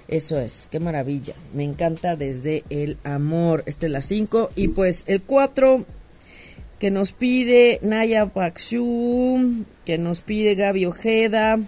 [0.06, 1.34] Eso es, qué maravilla.
[1.54, 3.62] Me encanta desde el amor.
[3.66, 4.50] Esta es la 5.
[4.54, 5.84] Y pues el 4
[6.78, 11.58] que nos pide Naya Paxiu, que nos pide Gaby Ojeda.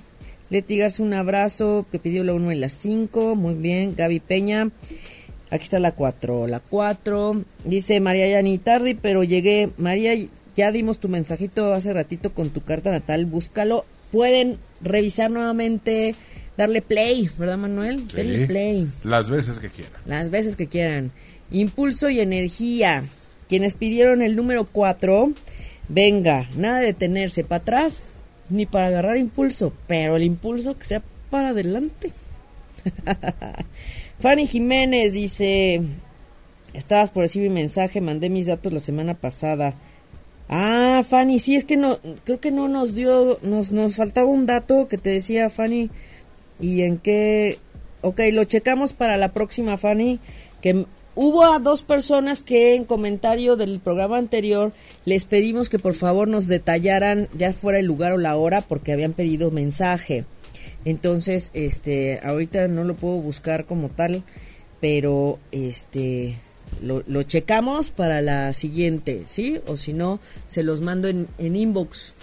[0.50, 3.34] Leti Garza, un abrazo, que pidió la 1 en la 5.
[3.36, 4.70] Muy bien, Gaby Peña.
[5.50, 6.46] Aquí está la 4.
[6.46, 7.42] La 4.
[7.64, 9.70] Dice María, ya ni tarde, pero llegué.
[9.78, 10.12] María,
[10.54, 13.24] ya dimos tu mensajito hace ratito con tu carta natal.
[13.24, 13.86] Búscalo.
[14.10, 16.14] Pueden revisar nuevamente,
[16.56, 18.06] darle play, ¿verdad, Manuel?
[18.10, 18.16] Sí.
[18.16, 18.88] Denle play.
[19.04, 20.00] Las veces que quieran.
[20.06, 21.12] Las veces que quieran.
[21.50, 23.04] Impulso y energía.
[23.48, 25.32] Quienes pidieron el número 4,
[25.88, 28.04] venga, nada de detenerse para atrás
[28.48, 32.12] ni para agarrar impulso, pero el impulso que sea para adelante.
[34.18, 35.82] Fanny Jiménez dice,
[36.72, 39.74] estabas por recibir mi mensaje, mandé mis datos la semana pasada.
[40.48, 44.46] Ah, Fanny, sí, es que no, creo que no nos dio, nos, nos faltaba un
[44.46, 45.90] dato que te decía Fanny,
[46.60, 47.58] y en qué,
[48.02, 50.20] ok, lo checamos para la próxima, Fanny,
[50.62, 50.86] que
[51.16, 54.72] hubo a dos personas que en comentario del programa anterior
[55.04, 58.92] les pedimos que por favor nos detallaran ya fuera el lugar o la hora porque
[58.92, 60.24] habían pedido mensaje.
[60.84, 64.22] Entonces, este, ahorita no lo puedo buscar como tal,
[64.80, 66.36] pero este,
[66.82, 69.60] lo, lo checamos para la siguiente, ¿sí?
[69.66, 72.14] O si no, se los mando en, en inbox.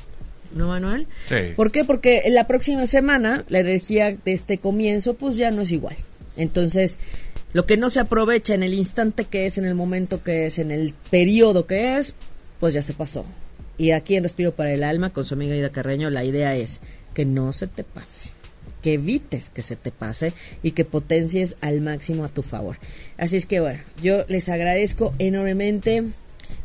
[0.55, 1.07] ¿No, Manuel?
[1.27, 1.53] Sí.
[1.55, 1.83] ¿Por qué?
[1.83, 5.95] Porque en la próxima semana la energía de este comienzo pues ya no es igual.
[6.37, 6.99] Entonces,
[7.53, 10.59] lo que no se aprovecha en el instante que es, en el momento que es,
[10.59, 12.15] en el periodo que es,
[12.59, 13.25] pues ya se pasó.
[13.77, 16.79] Y aquí en Respiro para el Alma, con su amiga Ida Carreño, la idea es
[17.13, 18.31] que no se te pase,
[18.83, 22.77] que evites que se te pase y que potencies al máximo a tu favor.
[23.17, 26.03] Así es que bueno, yo les agradezco enormemente.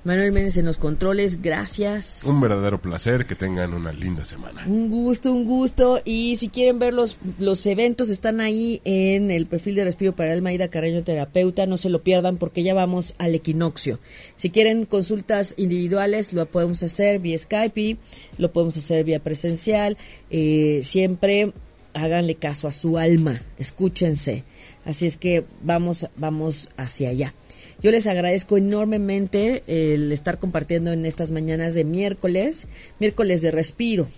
[0.04, 2.22] Manuel Méndez en los controles, gracias.
[2.24, 4.64] Un verdadero placer, que tengan una linda semana.
[4.66, 6.00] Un gusto, un gusto.
[6.04, 10.32] Y si quieren ver los, los eventos, están ahí en el perfil de Respiro para
[10.32, 11.66] el Maida Carreño Terapeuta.
[11.66, 13.98] No se lo pierdan porque ya vamos al equinoccio.
[14.36, 17.98] Si quieren consultas individuales, lo podemos hacer vía Skype,
[18.38, 19.98] lo podemos hacer vía presencial.
[20.30, 21.52] Eh, siempre
[21.98, 24.44] háganle caso a su alma, escúchense.
[24.84, 27.34] Así es que vamos, vamos hacia allá.
[27.80, 32.66] Yo les agradezco enormemente el estar compartiendo en estas mañanas de miércoles,
[32.98, 34.08] miércoles de respiro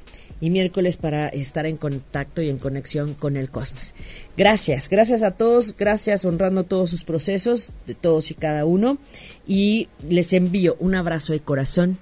[0.41, 3.93] y miércoles para estar en contacto y en conexión con el cosmos.
[4.37, 8.97] Gracias, gracias a todos, gracias honrando todos sus procesos de todos y cada uno
[9.47, 11.99] y les envío un abrazo de corazón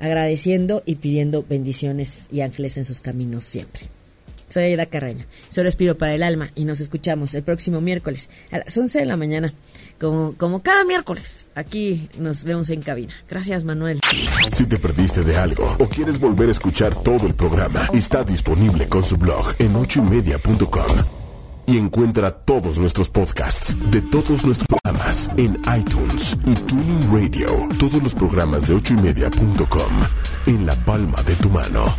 [0.00, 3.82] agradeciendo y pidiendo bendiciones y ángeles en sus caminos siempre.
[4.50, 8.58] Soy Aida Carreño, soy Respiro para el Alma y nos escuchamos el próximo miércoles a
[8.58, 9.54] las 11 de la mañana,
[10.00, 11.46] como, como cada miércoles.
[11.54, 13.14] Aquí nos vemos en cabina.
[13.28, 14.00] Gracias, Manuel.
[14.52, 18.88] Si te perdiste de algo o quieres volver a escuchar todo el programa, está disponible
[18.88, 20.96] con su blog en ochoymedia.com.
[21.66, 27.68] Y encuentra todos nuestros podcasts de todos nuestros programas en iTunes y Tuning Radio.
[27.78, 29.92] Todos los programas de ochoymedia.com
[30.46, 31.94] en la palma de tu mano.